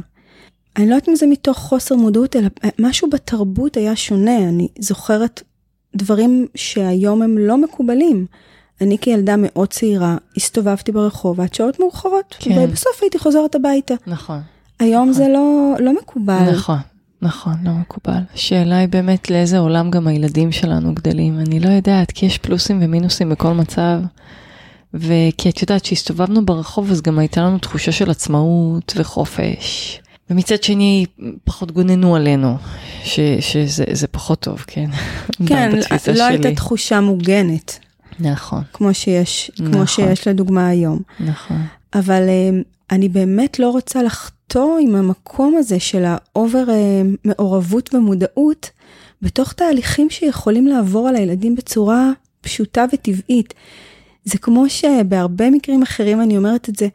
[0.77, 2.47] אני לא יודעת אם זה מתוך חוסר מודעות, אלא
[2.79, 4.37] משהו בתרבות היה שונה.
[4.37, 5.43] אני זוכרת
[5.95, 8.25] דברים שהיום הם לא מקובלים.
[8.81, 12.59] אני כילדה מאוד צעירה הסתובבתי ברחוב עד שעות מאוחרות, כן.
[12.59, 13.93] ובסוף הייתי חוזרת הביתה.
[14.07, 14.39] נכון.
[14.79, 15.13] היום נכון.
[15.13, 16.51] זה לא, לא מקובל.
[16.51, 16.77] נכון,
[17.21, 18.19] נכון, לא מקובל.
[18.33, 21.39] השאלה היא באמת לאיזה עולם גם הילדים שלנו גדלים.
[21.39, 23.99] אני לא יודעת, כי יש פלוסים ומינוסים בכל מצב.
[24.93, 29.99] וכי את יודעת שהסתובבנו ברחוב אז גם הייתה לנו תחושה של עצמאות וחופש.
[30.29, 31.05] ומצד שני
[31.43, 32.57] פחות גוננו עלינו,
[33.03, 34.89] ש, שזה פחות טוב, כן?
[35.47, 35.71] כן,
[36.15, 37.79] לא הייתה תחושה מוגנת.
[38.19, 38.61] נכון.
[38.73, 39.73] כמו שיש, נכון.
[39.73, 40.99] כמו שיש לדוגמה היום.
[41.19, 41.57] נכון.
[41.93, 42.49] אבל אה,
[42.91, 48.69] אני באמת לא רוצה לחטוא עם המקום הזה של האובר אה, מעורבות ומודעות
[49.21, 52.11] בתוך תהליכים שיכולים לעבור על הילדים בצורה
[52.41, 53.53] פשוטה וטבעית.
[54.23, 56.87] זה כמו שבהרבה מקרים אחרים אני אומרת את זה,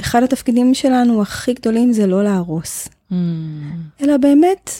[0.00, 3.14] אחד התפקידים שלנו הכי גדולים זה לא להרוס, mm.
[4.02, 4.70] אלא באמת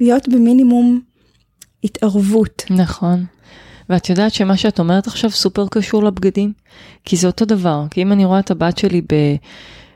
[0.00, 1.00] להיות במינימום
[1.84, 2.62] התערבות.
[2.70, 3.24] נכון.
[3.88, 6.52] ואת יודעת שמה שאת אומרת עכשיו סופר קשור לבגדים?
[7.04, 9.14] כי זה אותו דבר, כי אם אני רואה את הבת שלי ב...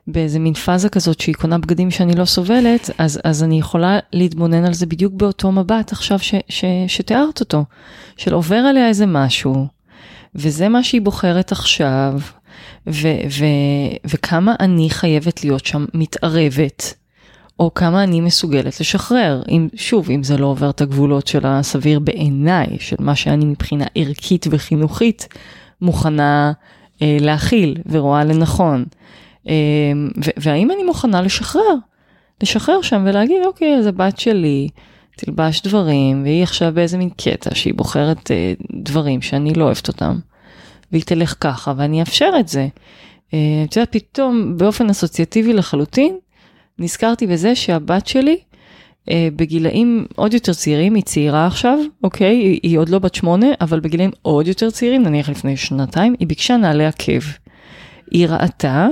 [0.06, 4.64] באיזה מין פאזה כזאת שהיא קונה בגדים שאני לא סובלת, אז, אז אני יכולה להתבונן
[4.64, 7.64] על זה בדיוק באותו מבט עכשיו ש, ש, שתיארת אותו,
[8.16, 9.66] של עובר עליה איזה משהו,
[10.34, 12.20] וזה מה שהיא בוחרת עכשיו,
[12.86, 13.08] ו,
[13.38, 13.44] ו,
[14.04, 16.94] וכמה אני חייבת להיות שם מתערבת,
[17.60, 21.98] או כמה אני מסוגלת לשחרר, אם, שוב, אם זה לא עובר את הגבולות של הסביר
[21.98, 25.28] בעיניי, של מה שאני מבחינה ערכית וחינוכית
[25.80, 26.52] מוכנה
[27.02, 28.84] אה, להכיל ורואה לנכון.
[29.48, 29.54] אה,
[30.36, 31.74] והאם אני מוכנה לשחרר?
[32.42, 34.68] לשחרר שם ולהגיד, אוקיי, אז הבת שלי
[35.16, 38.52] תלבש דברים, והיא עכשיו באיזה מין קטע שהיא בוחרת אה,
[38.82, 40.18] דברים שאני לא אוהבת אותם,
[40.92, 42.68] והיא תלך ככה, ואני אאפשר את זה.
[43.34, 46.18] אה, את יודעת, פתאום באופן אסוציאטיבי לחלוטין,
[46.78, 48.38] נזכרתי בזה שהבת שלי,
[49.10, 52.36] אה, בגילאים עוד יותר צעירים, היא צעירה עכשיו, אוקיי?
[52.36, 56.28] היא, היא עוד לא בת שמונה, אבל בגילאים עוד יותר צעירים, נניח לפני שנתיים, היא
[56.28, 57.20] ביקשה נעלי עקב.
[58.10, 58.88] היא ראתה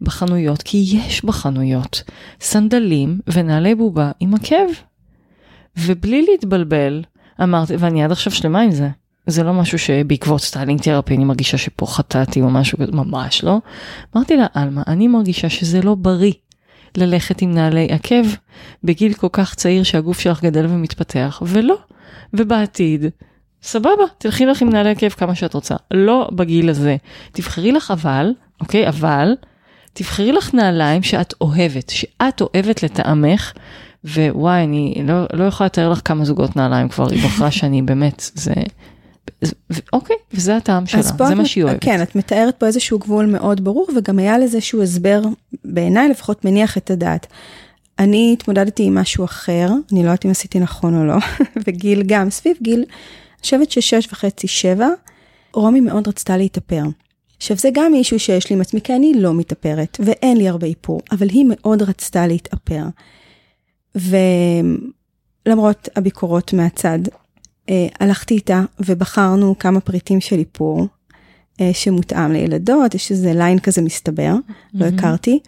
[0.00, 2.02] בחנויות, כי יש בחנויות,
[2.40, 4.93] סנדלים ונעלי בובה עם עקב.
[5.76, 7.02] ובלי להתבלבל,
[7.42, 8.88] אמרתי, ואני עד עכשיו שלמה עם זה.
[9.26, 13.58] זה לא משהו שבעקבות styling therapy אני מרגישה שפה חטאתי או משהו כזה, ממש לא.
[14.16, 16.32] אמרתי לה, עלמה, אני מרגישה שזה לא בריא
[16.96, 18.24] ללכת עם נעלי עקב
[18.84, 21.76] בגיל כל כך צעיר שהגוף שלך גדל ומתפתח, ולא.
[22.34, 23.04] ובעתיד,
[23.62, 25.74] סבבה, תלכי לך עם נעלי עקב כמה שאת רוצה.
[25.90, 26.96] לא בגיל הזה.
[27.32, 29.34] תבחרי לך אבל, אוקיי, אבל,
[29.92, 33.52] תבחרי לך נעליים שאת אוהבת, שאת אוהבת לטעמך,
[34.04, 38.30] ווואי, אני לא, לא יכולה לתאר לך כמה זוגות נעליים כבר היא בחרה שאני באמת,
[38.34, 38.52] זה...
[39.92, 41.84] אוקיי, וזה הטעם שלה, זה מה שהיא אוהבת.
[41.84, 45.22] כן, את מתארת פה איזשהו גבול מאוד ברור, וגם היה לזה איזשהו הסבר,
[45.64, 47.26] בעיניי לפחות מניח את הדעת.
[47.98, 51.16] אני התמודדתי עם משהו אחר, אני לא יודעת אם עשיתי נכון או לא,
[51.66, 54.88] וגיל גם, סביב גיל, אני חושבת ששש וחצי, שבע,
[55.54, 56.82] רומי מאוד רצתה להתאפר.
[57.36, 60.66] עכשיו זה גם מישהו שיש לי עם עצמי, כי אני לא מתאפרת, ואין לי הרבה
[60.66, 62.82] איפור, אבל היא מאוד רצתה להתאפר.
[63.94, 66.98] ולמרות הביקורות מהצד,
[67.68, 70.86] אה, הלכתי איתה ובחרנו כמה פריטים של איפור
[71.60, 74.52] אה, שמותאם לילדות, יש איזה ליין כזה מסתבר, mm-hmm.
[74.74, 75.40] לא הכרתי.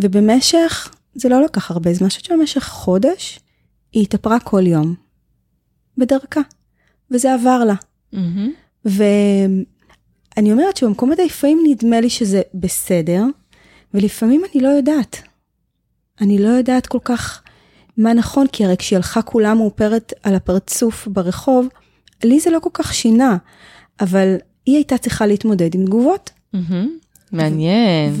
[0.00, 3.40] ובמשך, זה לא לקח הרבה זמן, אני חושבת שבמשך חודש,
[3.92, 4.94] היא התאפרה כל יום.
[5.98, 6.40] בדרכה.
[7.10, 7.74] וזה עבר לה.
[8.14, 8.18] Mm-hmm.
[8.84, 13.24] ואני אומרת שבמקומות לפעמים נדמה לי שזה בסדר,
[13.94, 15.22] ולפעמים אני לא יודעת.
[16.20, 17.42] אני לא יודעת כל כך
[17.98, 21.68] מה נכון, כי הרי כשהיא הלכה כולה מאופרת על הפרצוף ברחוב,
[22.24, 23.36] לי זה לא כל כך שינה,
[24.00, 24.36] אבל
[24.66, 26.30] היא הייתה צריכה להתמודד עם תגובות.
[27.32, 28.14] מעניין.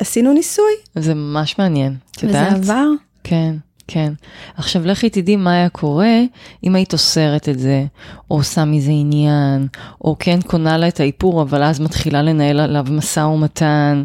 [0.00, 0.72] ועשינו ניסוי.
[0.94, 2.52] זה ממש מעניין, את יודעת?
[2.52, 2.88] וזה עבר.
[3.24, 3.56] כן.
[3.88, 4.12] כן.
[4.56, 6.20] עכשיו לכי תדעי מה היה קורה
[6.64, 7.84] אם היית אוסרת את זה,
[8.30, 9.66] או עושה מזה עניין,
[10.00, 14.04] או כן קונה לה את האיפור, אבל אז מתחילה לנהל עליו משא ומתן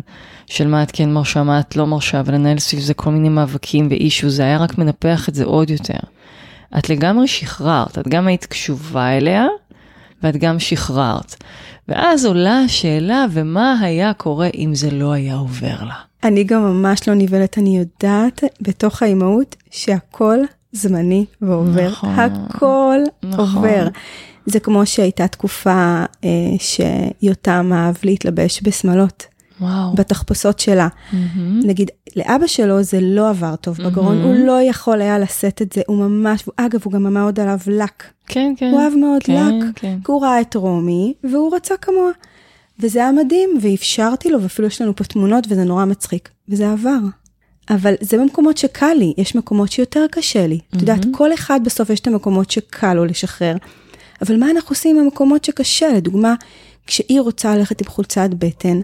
[0.52, 3.88] של מה את כן מרשה, מה את לא מרשה, ולנהל סביב זה כל מיני מאבקים
[3.90, 6.00] ואישו, זה היה רק מנפח את זה עוד יותר.
[6.78, 9.46] את לגמרי שחררת, את גם היית קשובה אליה,
[10.24, 11.36] ואת גם שחררת.
[11.88, 15.96] ואז עולה השאלה, ומה היה קורה אם זה לא היה עובר לה?
[16.24, 20.38] אני גם ממש לא נבהלת, אני יודעת בתוך האימהות שהכל
[20.72, 21.90] זמני ועובר.
[21.90, 23.56] נכון, הכל נכון.
[23.56, 23.88] עובר.
[24.46, 26.30] זה כמו שהייתה תקופה אה,
[26.60, 29.31] שיותם אהב להתלבש בשמלות.
[29.62, 29.94] וואו.
[29.96, 30.88] בתחפושות שלה.
[30.88, 31.16] Mm-hmm.
[31.64, 33.84] נגיד, לאבא שלו זה לא עבר טוב mm-hmm.
[33.84, 37.40] בגרון, הוא לא יכול היה לשאת את זה, הוא ממש, אגב, הוא גם אמר עוד
[37.40, 38.04] עליו לק.
[38.28, 38.72] כן, כן.
[38.72, 39.98] הוא אהב מאוד כן, לק, כן.
[40.06, 42.12] כי הוא ראה את רומי, והוא רצה כמוה.
[42.80, 46.30] וזה היה מדהים, ואפשרתי לו, ואפילו יש לנו פה תמונות, וזה נורא מצחיק.
[46.50, 47.00] וזה עבר.
[47.70, 50.56] אבל זה במקומות שקל לי, יש מקומות שיותר קשה לי.
[50.58, 50.76] Mm-hmm.
[50.76, 53.56] את יודעת, כל אחד בסוף יש את המקומות שקל לו לשחרר.
[54.22, 55.94] אבל מה אנחנו עושים עם המקומות שקשה?
[55.94, 56.36] לדוגמה,
[56.88, 58.82] כשהיא רוצה ללכת עם חולצת בטן,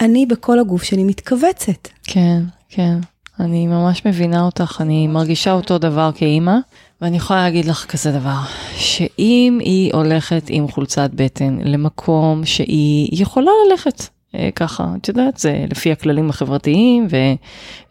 [0.00, 1.88] אני בכל הגוף שלי מתכווצת.
[2.04, 2.98] כן, כן.
[3.40, 6.56] אני ממש מבינה אותך, אני מרגישה אותו דבר כאימא,
[7.00, 8.38] ואני יכולה להגיד לך כזה דבר,
[8.76, 14.02] שאם היא הולכת עם חולצת בטן למקום שהיא יכולה ללכת,
[14.34, 17.06] אה, ככה, את יודעת, זה לפי הכללים החברתיים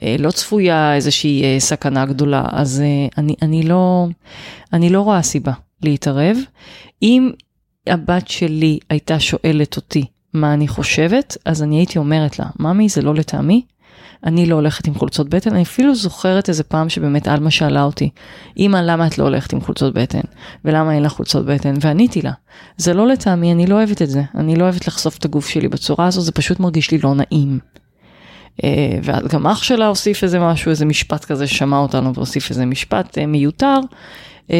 [0.01, 4.07] ולא צפויה איזושהי אה, סכנה גדולה, אז אה, אני, אני, לא,
[4.73, 6.37] אני לא רואה סיבה להתערב.
[7.01, 7.31] אם
[7.87, 10.05] הבת שלי הייתה שואלת אותי
[10.41, 13.61] מה אני חושבת, אז אני הייתי אומרת לה, ממי, זה לא לטעמי,
[14.23, 18.09] אני לא הולכת עם חולצות בטן, אני אפילו זוכרת איזה פעם שבאמת עלמה שאלה אותי,
[18.57, 20.21] אמא, למה את לא הולכת עם חולצות בטן?
[20.65, 21.73] ולמה אין לך חולצות בטן?
[21.81, 22.31] ועניתי לה,
[22.77, 25.67] זה לא לטעמי, אני לא אוהבת את זה, אני לא אוהבת לחשוף את הגוף שלי
[25.67, 27.59] בצורה הזו, זה פשוט מרגיש לי לא נעים.
[28.63, 33.17] אה, וגם אח שלה הוסיף איזה משהו, איזה משפט כזה, שמע אותנו והוסיף איזה משפט
[33.17, 33.79] אה, מיותר,
[34.51, 34.55] אה,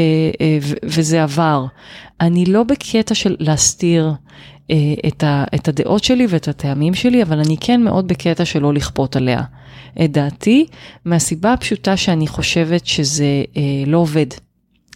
[0.83, 1.65] וזה עבר.
[2.21, 4.11] אני לא בקטע של להסתיר
[5.07, 8.73] את, ה, את הדעות שלי ואת הטעמים שלי, אבל אני כן מאוד בקטע של לא
[8.73, 9.41] לכפות עליה
[10.03, 10.65] את דעתי,
[11.05, 14.27] מהסיבה הפשוטה שאני חושבת שזה אה, לא עובד.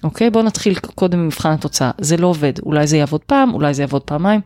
[0.03, 0.29] אוקיי?
[0.29, 1.91] בואו נתחיל קודם ממבחן התוצאה.
[1.97, 4.41] זה לא עובד, אולי זה יעבוד פעם, אולי זה יעבוד פעמיים.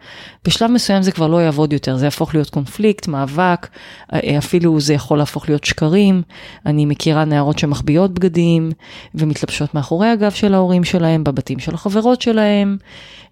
[0.45, 3.68] בשלב מסוים זה כבר לא יעבוד יותר, זה יהפוך להיות קונפליקט, מאבק,
[4.14, 6.22] אה, אפילו זה יכול להפוך להיות שקרים.
[6.66, 8.72] אני מכירה נערות שמחביאות בגדים
[9.16, 12.78] ומתלבשות מאחורי הגב של ההורים שלהם, בבתים של החברות שלהם.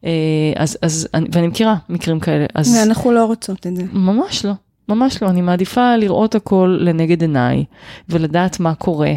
[0.06, 0.12] אה,
[0.56, 2.46] אז, אז, ואני מכירה מקרים כאלה.
[2.56, 2.78] אז...
[2.80, 3.84] ואנחנו לא רוצות את זה.
[3.94, 4.54] ממש לא,
[4.90, 5.30] ממש לא.
[5.30, 7.66] אני מעדיפה לראות הכל לנגד עיניי
[8.10, 9.14] ולדעת מה קורה.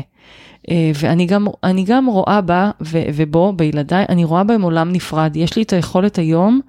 [0.71, 1.47] אה, ואני גם,
[1.85, 5.37] גם רואה בה ו, ובו, בילדיי, אני רואה בהם עולם נפרד.
[5.37, 6.61] יש לי את היכולת היום,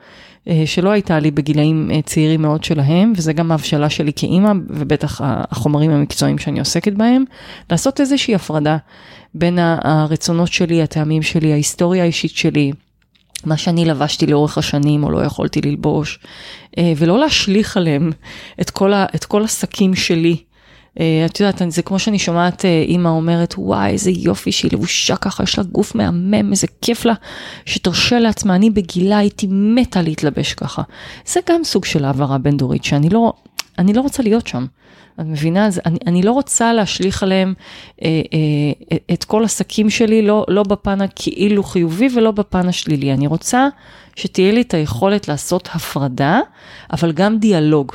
[0.47, 5.21] אה, שלא הייתה לי בגילאים אה, צעירים מאוד שלהם, וזה גם ההבשלה שלי כאימא, ובטח
[5.23, 7.23] החומרים המקצועיים שאני עוסקת בהם,
[7.71, 8.77] לעשות איזושהי הפרדה
[9.33, 12.71] בין הרצונות שלי, הטעמים שלי, ההיסטוריה האישית שלי.
[13.45, 16.19] מה שאני לבשתי לאורך השנים או לא יכולתי ללבוש,
[16.97, 18.11] ולא להשליך עליהם
[18.61, 20.37] את כל, ה, את כל השקים שלי
[21.25, 25.43] את יודעת, זה כמו שאני שומעת אה, אימא אומרת, וואי, איזה יופי שהיא לבושה ככה,
[25.43, 27.13] יש לה גוף מהמם, איזה כיף לה,
[27.65, 30.81] שתרשה לעצמה, אני בגילה הייתי מתה להתלבש ככה.
[31.25, 33.33] זה גם סוג של העברה בין דורית, שאני לא,
[33.79, 34.65] אני לא רוצה להיות שם.
[35.21, 35.65] את מבינה?
[35.65, 37.53] אז אני, אני לא רוצה להשליך עליהם
[38.01, 38.21] אה,
[38.91, 43.13] אה, את כל השקים שלי, לא, לא בפן הכאילו חיובי ולא בפן השלילי.
[43.13, 43.67] אני רוצה
[44.15, 46.39] שתהיה לי את היכולת לעשות הפרדה,
[46.93, 47.91] אבל גם דיאלוג.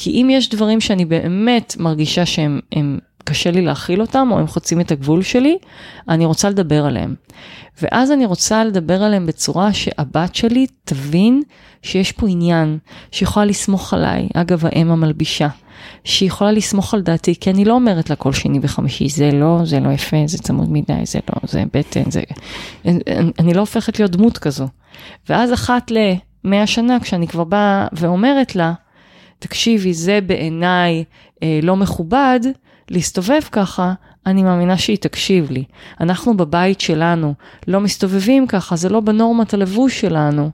[0.00, 4.46] כי אם יש דברים שאני באמת מרגישה שהם הם, קשה לי להכיל אותם, או הם
[4.46, 5.58] חוצים את הגבול שלי,
[6.08, 7.14] אני רוצה לדבר עליהם.
[7.82, 11.42] ואז אני רוצה לדבר עליהם בצורה שהבת שלי תבין
[11.82, 12.78] שיש פה עניין,
[13.10, 15.48] שיכולה לסמוך עליי, אגב, האם המלבישה.
[16.04, 19.60] שהיא יכולה לסמוך על דעתי, כי אני לא אומרת לה כל שני וחמישי, זה לא,
[19.64, 22.22] זה לא יפה, זה צמוד מדי, זה לא, זה בטן, זה...
[23.38, 24.68] אני, לא הופכת להיות דמות כזו.
[25.28, 28.72] ואז אחת למאה שנה, כשאני כבר באה ואומרת לה,
[29.38, 31.04] תקשיבי, זה בעיניי
[31.42, 32.40] אה, לא מכובד
[32.90, 33.92] להסתובב ככה,
[34.26, 35.64] אני מאמינה שהיא תקשיב לי.
[36.00, 37.34] אנחנו בבית שלנו
[37.68, 40.50] לא מסתובבים ככה, זה לא בנורמת הלבוש שלנו.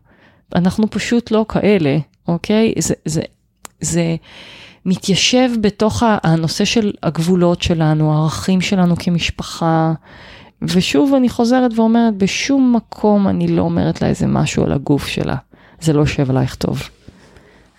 [0.55, 1.97] אנחנו פשוט לא כאלה,
[2.29, 2.73] אוקיי?
[2.79, 3.23] זה, זה,
[3.81, 4.17] זה
[4.87, 9.93] מתיישב בתוך הנושא של הגבולות שלנו, הערכים שלנו כמשפחה.
[10.63, 15.37] ושוב, אני חוזרת ואומרת, בשום מקום אני לא אומרת לה איזה משהו על הגוף שלה.
[15.81, 16.83] זה לא יושב עלייך טוב.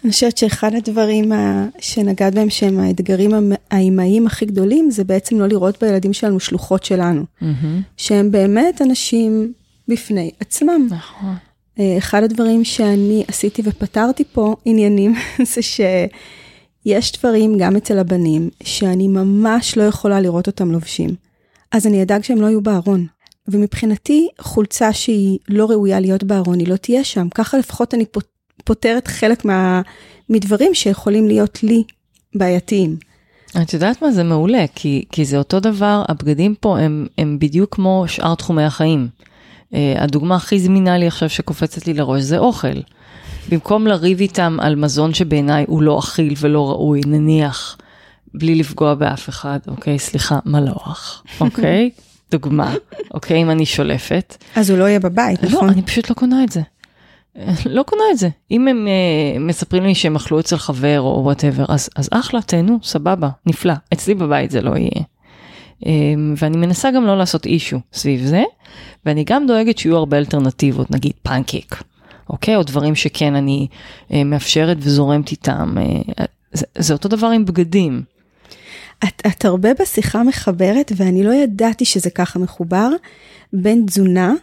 [0.05, 1.31] אני חושבת שאחד הדברים
[1.79, 3.31] שנגעת בהם שהם האתגרים
[3.71, 7.23] האימהיים הכי גדולים, זה בעצם לא לראות בילדים שלנו שלוחות שלנו.
[7.41, 7.45] Mm-hmm.
[7.97, 9.53] שהם באמת אנשים
[9.87, 10.87] בפני עצמם.
[10.89, 11.35] נכון.
[11.79, 15.15] אה, אחד הדברים שאני עשיתי ופתרתי פה עניינים,
[15.53, 21.09] זה שיש דברים גם אצל הבנים, שאני ממש לא יכולה לראות אותם לובשים.
[21.71, 23.05] אז אני אדאג שהם לא יהיו בארון.
[23.47, 27.27] ומבחינתי, חולצה שהיא לא ראויה להיות בארון, היא לא תהיה שם.
[27.29, 28.05] ככה לפחות אני
[28.65, 29.81] פותרת חלק מה,
[30.29, 31.83] מדברים שיכולים להיות לי
[32.35, 32.97] בעייתיים.
[33.61, 37.75] את יודעת מה, זה מעולה, כי, כי זה אותו דבר, הבגדים פה הם, הם בדיוק
[37.75, 39.07] כמו שאר תחומי החיים.
[39.71, 42.79] Uh, הדוגמה הכי זמינה לי עכשיו שקופצת לי לראש זה אוכל.
[43.49, 47.77] במקום לריב איתם על מזון שבעיניי הוא לא אכיל ולא ראוי, נניח,
[48.33, 51.89] בלי לפגוע באף אחד, אוקיי, סליחה, מלוח, אוקיי?
[52.31, 52.73] דוגמה,
[53.13, 54.37] אוקיי, אם אני שולפת.
[54.55, 55.67] אז הוא לא יהיה בבית, לא, נכון?
[55.67, 56.61] לא, אני פשוט לא קונה את זה.
[57.65, 58.29] לא קונה את זה.
[58.51, 62.79] אם הם uh, מספרים לי שהם אכלו אצל חבר או whatever, אז, אז אחלה, תהנו,
[62.83, 63.73] סבבה, נפלא.
[63.93, 65.05] אצלי בבית זה לא יהיה.
[65.81, 65.87] Um,
[66.37, 68.43] ואני מנסה גם לא לעשות issue סביב זה,
[69.05, 71.83] ואני גם דואגת שיהיו הרבה אלטרנטיבות, נגיד פנקייק,
[72.29, 72.55] אוקיי?
[72.55, 73.67] או דברים שכן אני
[74.09, 75.75] uh, מאפשרת וזורמת איתם.
[75.77, 76.23] Uh,
[76.53, 78.01] זה, זה אותו דבר עם בגדים.
[79.03, 82.89] את, את הרבה בשיחה מחברת, ואני לא ידעתי שזה ככה מחובר,
[83.53, 84.33] בין תזונה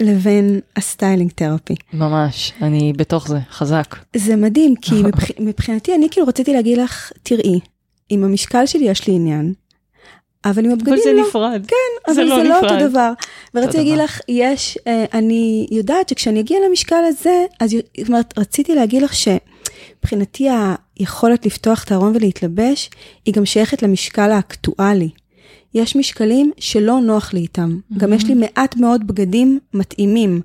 [0.00, 1.74] לבין ה styling therapy.
[1.92, 3.96] ממש, אני בתוך זה, חזק.
[4.16, 5.24] זה מדהים, כי מבח...
[5.38, 7.60] מבחינתי אני כאילו רציתי להגיד לך, תראי,
[8.08, 9.52] עם המשקל שלי יש לי עניין,
[10.44, 11.00] אבל עם הבגדים לא.
[11.00, 11.28] אבל זה לא.
[11.28, 11.66] נפרד.
[11.68, 11.76] כן,
[12.06, 13.12] אבל זה לא, זה לא אותו דבר.
[13.54, 18.74] ורציתי להגיד לך, יש, אה, אני יודעת שכשאני אגיע למשקל הזה, אז זאת אומרת, רציתי
[18.74, 20.48] להגיד לך שמבחינתי
[20.96, 22.90] היכולת לפתוח את הארון ולהתלבש,
[23.26, 25.10] היא גם שייכת למשקל האקטואלי.
[25.74, 27.76] יש משקלים שלא נוח לי איתם.
[27.78, 27.98] Mm-hmm.
[27.98, 30.40] גם יש לי מעט מאוד בגדים מתאימים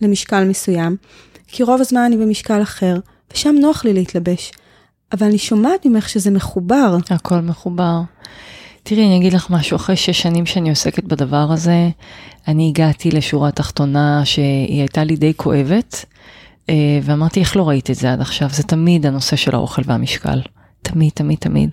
[0.00, 0.96] למשקל מסוים,
[1.46, 2.98] כי רוב הזמן אני במשקל אחר,
[3.32, 4.52] ושם נוח לי להתלבש.
[5.12, 6.96] אבל אני שומעת ממך שזה מחובר.
[7.10, 8.00] הכל מחובר.
[8.82, 11.90] תראי, אני אגיד לך משהו, אחרי שש שנים שאני עוסקת בדבר הזה,
[12.48, 16.04] אני הגעתי לשורה תחתונה שהיא הייתה לי די כואבת,
[16.70, 18.48] אה, ואמרתי, איך לא ראית את זה עד עכשיו?
[18.50, 20.40] זה תמיד הנושא של האוכל והמשקל.
[20.82, 21.70] תמיד, תמיד, תמיד.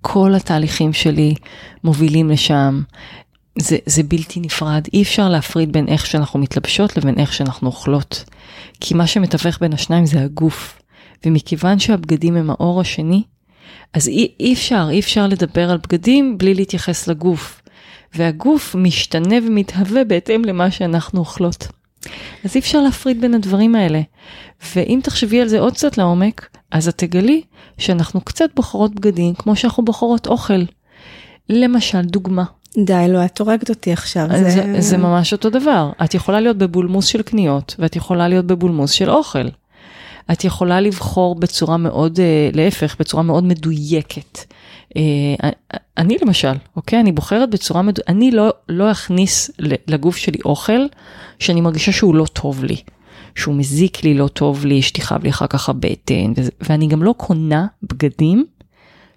[0.00, 1.34] כל התהליכים שלי
[1.84, 2.82] מובילים לשם.
[3.58, 8.24] זה, זה בלתי נפרד, אי אפשר להפריד בין איך שאנחנו מתלבשות לבין איך שאנחנו אוכלות.
[8.80, 10.82] כי מה שמתווך בין השניים זה הגוף.
[11.26, 13.22] ומכיוון שהבגדים הם האור השני,
[13.92, 17.62] אז אי, אי אפשר, אי אפשר לדבר על בגדים בלי להתייחס לגוף.
[18.14, 21.68] והגוף משתנה ומתהווה בהתאם למה שאנחנו אוכלות.
[22.44, 24.00] אז אי אפשר להפריד בין הדברים האלה.
[24.76, 27.42] ואם תחשבי על זה עוד קצת לעומק, אז את תגלי
[27.78, 30.62] שאנחנו קצת בוחרות בגדים כמו שאנחנו בוחרות אוכל.
[31.48, 32.44] למשל, דוגמה.
[32.78, 34.26] די, לא, את הורגת אותי עכשיו.
[34.30, 34.50] זה...
[34.50, 35.90] זה, זה ממש אותו דבר.
[36.04, 39.48] את יכולה להיות בבולמוס של קניות, ואת יכולה להיות בבולמוס של אוכל.
[40.32, 44.38] את יכולה לבחור בצורה מאוד, אה, להפך, בצורה מאוד מדויקת.
[44.96, 45.50] אה,
[45.98, 47.00] אני למשל, אוקיי?
[47.00, 49.50] אני בוחרת בצורה מדויקת, אני לא, לא אכניס
[49.88, 50.86] לגוף שלי אוכל
[51.38, 52.76] שאני מרגישה שהוא לא טוב לי.
[53.34, 57.66] שהוא מזיק לי, לא טוב לי, שתכאב לי אחר כך הבטן, ואני גם לא קונה
[57.82, 58.46] בגדים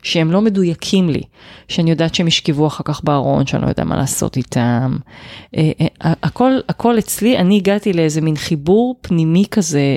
[0.06, 1.22] שהם לא מדויקים לי,
[1.68, 4.98] שאני יודעת שהם ישכבו אחר כך בארון, שאני לא יודע מה לעשות איתם.
[5.58, 9.96] אה, אה, הכל, הכל אצלי, אני הגעתי לאיזה מין חיבור פנימי כזה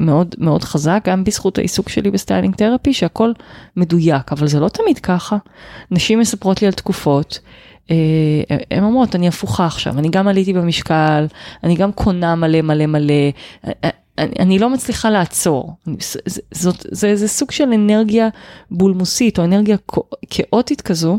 [0.00, 3.32] מאוד מאוד חזק, גם בזכות העיסוק שלי ב styling therapy, שהכל
[3.76, 5.36] מדויק, אבל זה לא תמיד ככה.
[5.90, 7.38] נשים מספרות לי על תקופות.
[7.88, 7.96] הן
[8.72, 11.26] אה, אומרות, אני הפוכה עכשיו, אני גם עליתי במשקל,
[11.64, 13.14] אני גם קונה מלא מלא מלא,
[14.18, 15.72] אני, אני לא מצליחה לעצור.
[16.26, 18.28] זה, זאת, זה, זה סוג של אנרגיה
[18.70, 19.76] בולמוסית או אנרגיה
[20.30, 21.18] כאוטית כזו,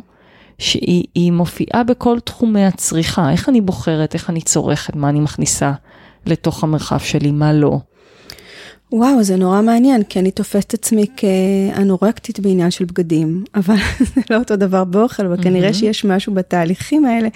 [0.57, 3.31] שהיא מופיעה בכל תחומי הצריכה.
[3.31, 5.71] איך אני בוחרת, איך אני צורכת, מה אני מכניסה
[6.25, 7.79] לתוך המרחב שלי, מה לא.
[8.91, 13.75] וואו, זה נורא מעניין, כי אני תופסת עצמי כאנורקטית בעניין של בגדים, אבל
[14.15, 17.27] זה לא אותו דבר באוכל, אבל כנראה שיש משהו בתהליכים האלה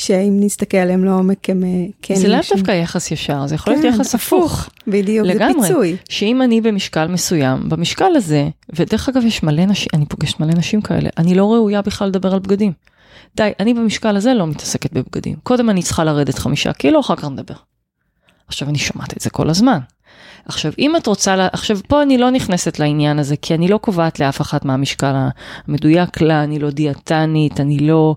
[0.00, 1.68] שאם נסתכל עליהם לעומק הם אה,
[2.02, 2.14] כן...
[2.14, 4.68] זה לאו דווקא יחס ישר, זה יכול להיות כן, יחס הפוך.
[4.86, 5.62] בדיוק, לגמרי.
[5.62, 5.96] זה פיצוי.
[6.08, 10.80] שאם אני במשקל מסוים, במשקל הזה, ודרך אגב יש מלא נשים, אני פוגשת מלא נשים
[10.80, 12.72] כאלה, אני לא ראויה בכלל לדבר על בגדים.
[13.36, 15.36] די, אני במשקל הזה לא מתעסקת בבגדים.
[15.42, 17.54] קודם אני צריכה לרדת חמישה קילו, אחר כך נדבר.
[18.48, 19.78] עכשיו אני שומעת את זה כל הזמן.
[20.44, 23.78] עכשיו, אם את רוצה, לה, עכשיו פה אני לא נכנסת לעניין הזה, כי אני לא
[23.78, 25.14] קובעת לאף אחת מה המשקל
[25.68, 28.16] המדויק לה, אני לא דיאטנית, אני לא...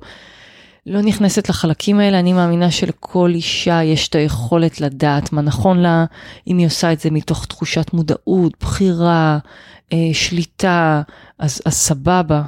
[0.85, 6.05] לא נכנסת לחלקים האלה, אני מאמינה שלכל אישה יש את היכולת לדעת מה נכון לה,
[6.47, 9.37] אם היא עושה את זה מתוך תחושת מודעות, בחירה,
[9.93, 11.01] אה, שליטה,
[11.39, 12.41] אז, אז סבבה.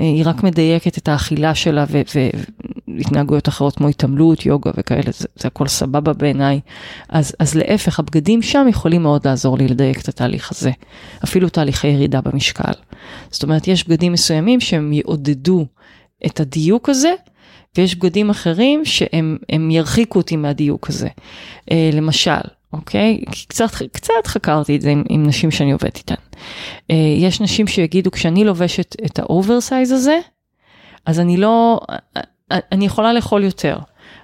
[0.00, 1.84] אה, היא רק מדייקת את האכילה שלה
[2.88, 6.60] והתנהגויות אחרות כמו התעמלות, יוגה וכאלה, זה, זה הכל סבבה בעיניי.
[7.08, 10.70] אז, אז להפך, הבגדים שם יכולים מאוד לעזור לי לדייק את התהליך הזה.
[11.24, 12.72] אפילו תהליכי ירידה במשקל.
[13.30, 15.66] זאת אומרת, יש בגדים מסוימים שהם יעודדו
[16.26, 17.12] את הדיוק הזה,
[17.76, 21.08] ויש בגדים אחרים שהם ירחיקו אותי מהדיוק הזה.
[21.08, 22.40] Uh, למשל,
[22.72, 23.24] אוקיי?
[23.48, 26.14] קצת, קצת חקרתי את זה עם, עם נשים שאני עובדת איתן.
[26.14, 30.18] Uh, יש נשים שיגידו, כשאני לובשת את ה oversize הזה,
[31.06, 31.80] אז אני לא,
[32.50, 33.76] אני יכולה לאכול יותר.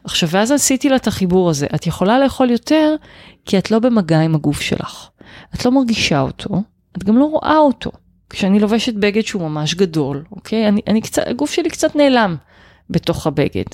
[0.04, 1.66] עכשיו, ואז עשיתי לה את החיבור הזה.
[1.74, 2.94] את יכולה לאכול יותר
[3.46, 5.08] כי את לא במגע עם הגוף שלך.
[5.54, 6.62] את לא מרגישה אותו,
[6.96, 7.90] את גם לא רואה אותו.
[8.30, 10.68] כשאני לובשת בגד שהוא ממש גדול, אוקיי?
[10.68, 12.36] אני, אני קצת, הגוף שלי קצת נעלם
[12.90, 13.64] בתוך הבגד.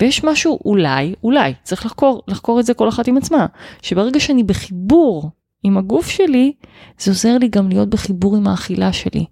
[0.00, 3.46] ויש משהו אולי, אולי, צריך לחקור, לחקור את זה כל אחת עם עצמה,
[3.82, 5.30] שברגע שאני בחיבור
[5.62, 6.52] עם הגוף שלי,
[6.98, 9.24] זה עוזר לי גם להיות בחיבור עם האכילה שלי.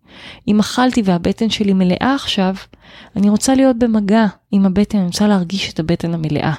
[0.48, 2.54] אם אכלתי והבטן שלי מלאה עכשיו,
[3.16, 6.54] אני רוצה להיות במגע עם הבטן, אני רוצה להרגיש את הבטן המלאה,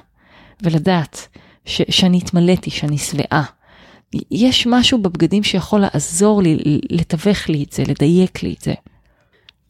[0.64, 1.28] ולדעת
[1.66, 3.44] ש- שאני התמלאתי, שאני שבעה.
[4.32, 6.58] יש משהו בבגדים שיכול לעזור לי,
[6.90, 8.74] לתווך לי את זה, לדייק לי את זה.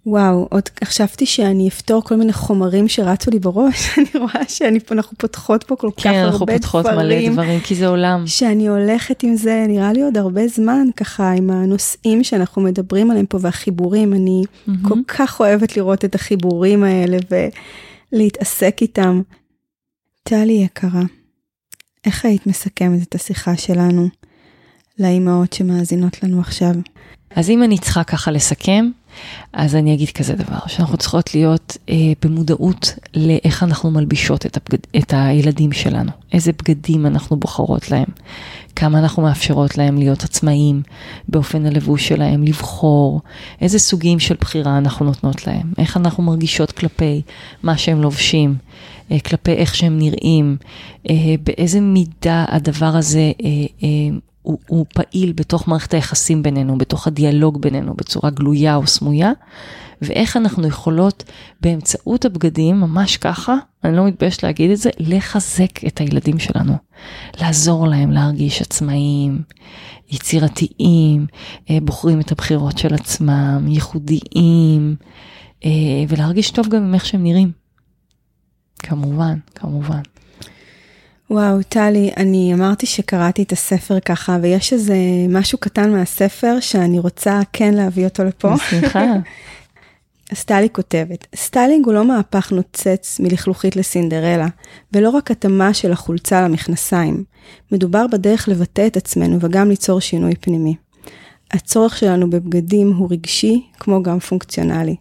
[0.06, 5.64] וואו, עוד חשבתי שאני אפתור כל מיני חומרים שרצו לי בראש, אני רואה שאנחנו פותחות
[5.64, 6.22] פה כל כן, כך הרבה דברים.
[6.22, 8.28] כן, אנחנו פותחות מלא דברים, כי זה עולם.
[8.28, 13.26] שאני הולכת עם זה, נראה לי עוד הרבה זמן, ככה, עם הנושאים שאנחנו מדברים עליהם
[13.26, 14.14] פה והחיבורים.
[14.14, 14.72] אני mm-hmm.
[14.88, 17.18] כל כך אוהבת לראות את החיבורים האלה
[18.12, 19.22] ולהתעסק איתם.
[20.24, 21.02] טלי יקרה,
[22.06, 24.08] איך היית מסכמת את השיחה שלנו
[25.00, 26.74] לאימהות שמאזינות לנו עכשיו?
[27.36, 28.90] אז אם אני צריכה ככה לסכם,
[29.54, 34.80] אז אני אגיד כזה דבר, שאנחנו צריכות להיות אה, במודעות לאיך אנחנו מלבישות את, הבגד,
[34.98, 38.08] את הילדים שלנו, איזה בגדים אנחנו בוחרות להם,
[38.76, 40.82] כמה אנחנו מאפשרות להם להיות עצמאים
[41.28, 43.22] באופן הלבוש שלהם, לבחור,
[43.62, 47.22] איזה סוגים של בחירה אנחנו נותנות להם, איך אנחנו מרגישות כלפי
[47.64, 48.56] מה שהם לובשים,
[49.12, 50.58] אה, כלפי איך שהם נראים,
[51.10, 53.50] אה, באיזה מידה הדבר הזה אה,
[53.84, 59.32] אה, הוא, הוא פעיל בתוך מערכת היחסים בינינו, בתוך הדיאלוג בינינו, בצורה גלויה או סמויה,
[60.02, 61.24] ואיך אנחנו יכולות
[61.62, 66.74] באמצעות הבגדים, ממש ככה, אני לא מתביישת להגיד את זה, לחזק את הילדים שלנו.
[67.42, 69.42] לעזור להם להרגיש עצמאיים,
[70.12, 71.28] יצירתיים,
[71.70, 74.96] אה, בוחרים את הבחירות של עצמם, ייחודיים,
[75.66, 75.70] אה,
[76.08, 77.52] ולהרגיש טוב גם עם איך שהם נראים.
[78.80, 80.02] כמובן, כמובן.
[81.30, 84.96] וואו, טלי, אני אמרתי שקראתי את הספר ככה, ויש איזה
[85.30, 88.54] משהו קטן מהספר שאני רוצה כן להביא אותו לפה.
[88.56, 89.06] בשמחה.
[90.32, 94.48] אז טלי כותבת, סטיילינג הוא לא מהפך נוצץ מלכלוכית לסינדרלה,
[94.94, 97.24] ולא רק התאמה של החולצה למכנסיים.
[97.72, 100.76] מדובר בדרך לבטא את עצמנו וגם ליצור שינוי פנימי.
[101.52, 104.96] הצורך שלנו בבגדים הוא רגשי כמו גם פונקציונלי.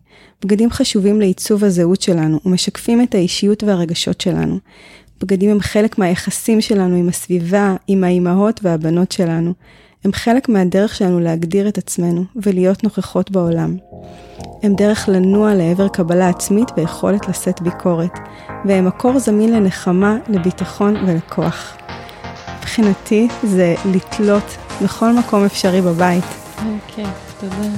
[0.44, 4.58] בגדים חשובים לעיצוב הזהות שלנו ומשקפים את האישיות והרגשות שלנו.
[5.22, 9.52] בגדים הם חלק מהיחסים שלנו עם הסביבה, עם האימהות והבנות שלנו.
[10.04, 13.76] הם חלק מהדרך שלנו להגדיר את עצמנו ולהיות נוכחות בעולם.
[14.62, 18.18] הם דרך לנוע לעבר קבלה עצמית ויכולת לשאת ביקורת,
[18.64, 21.76] והם מקור זמין לנחמה, לביטחון ולכוח.
[22.58, 26.24] מבחינתי זה לתלות בכל מקום אפשרי בבית.
[26.58, 27.04] אוקיי,
[27.40, 27.68] תודה.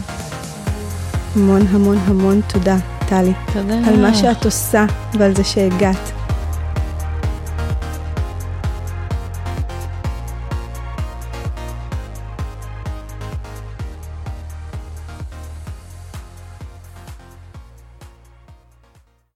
[1.35, 2.77] המון המון המון תודה,
[3.09, 3.33] טלי.
[3.53, 3.79] תודה.
[3.89, 4.87] על מה שאת עושה
[5.19, 6.16] ועל זה שהגעת.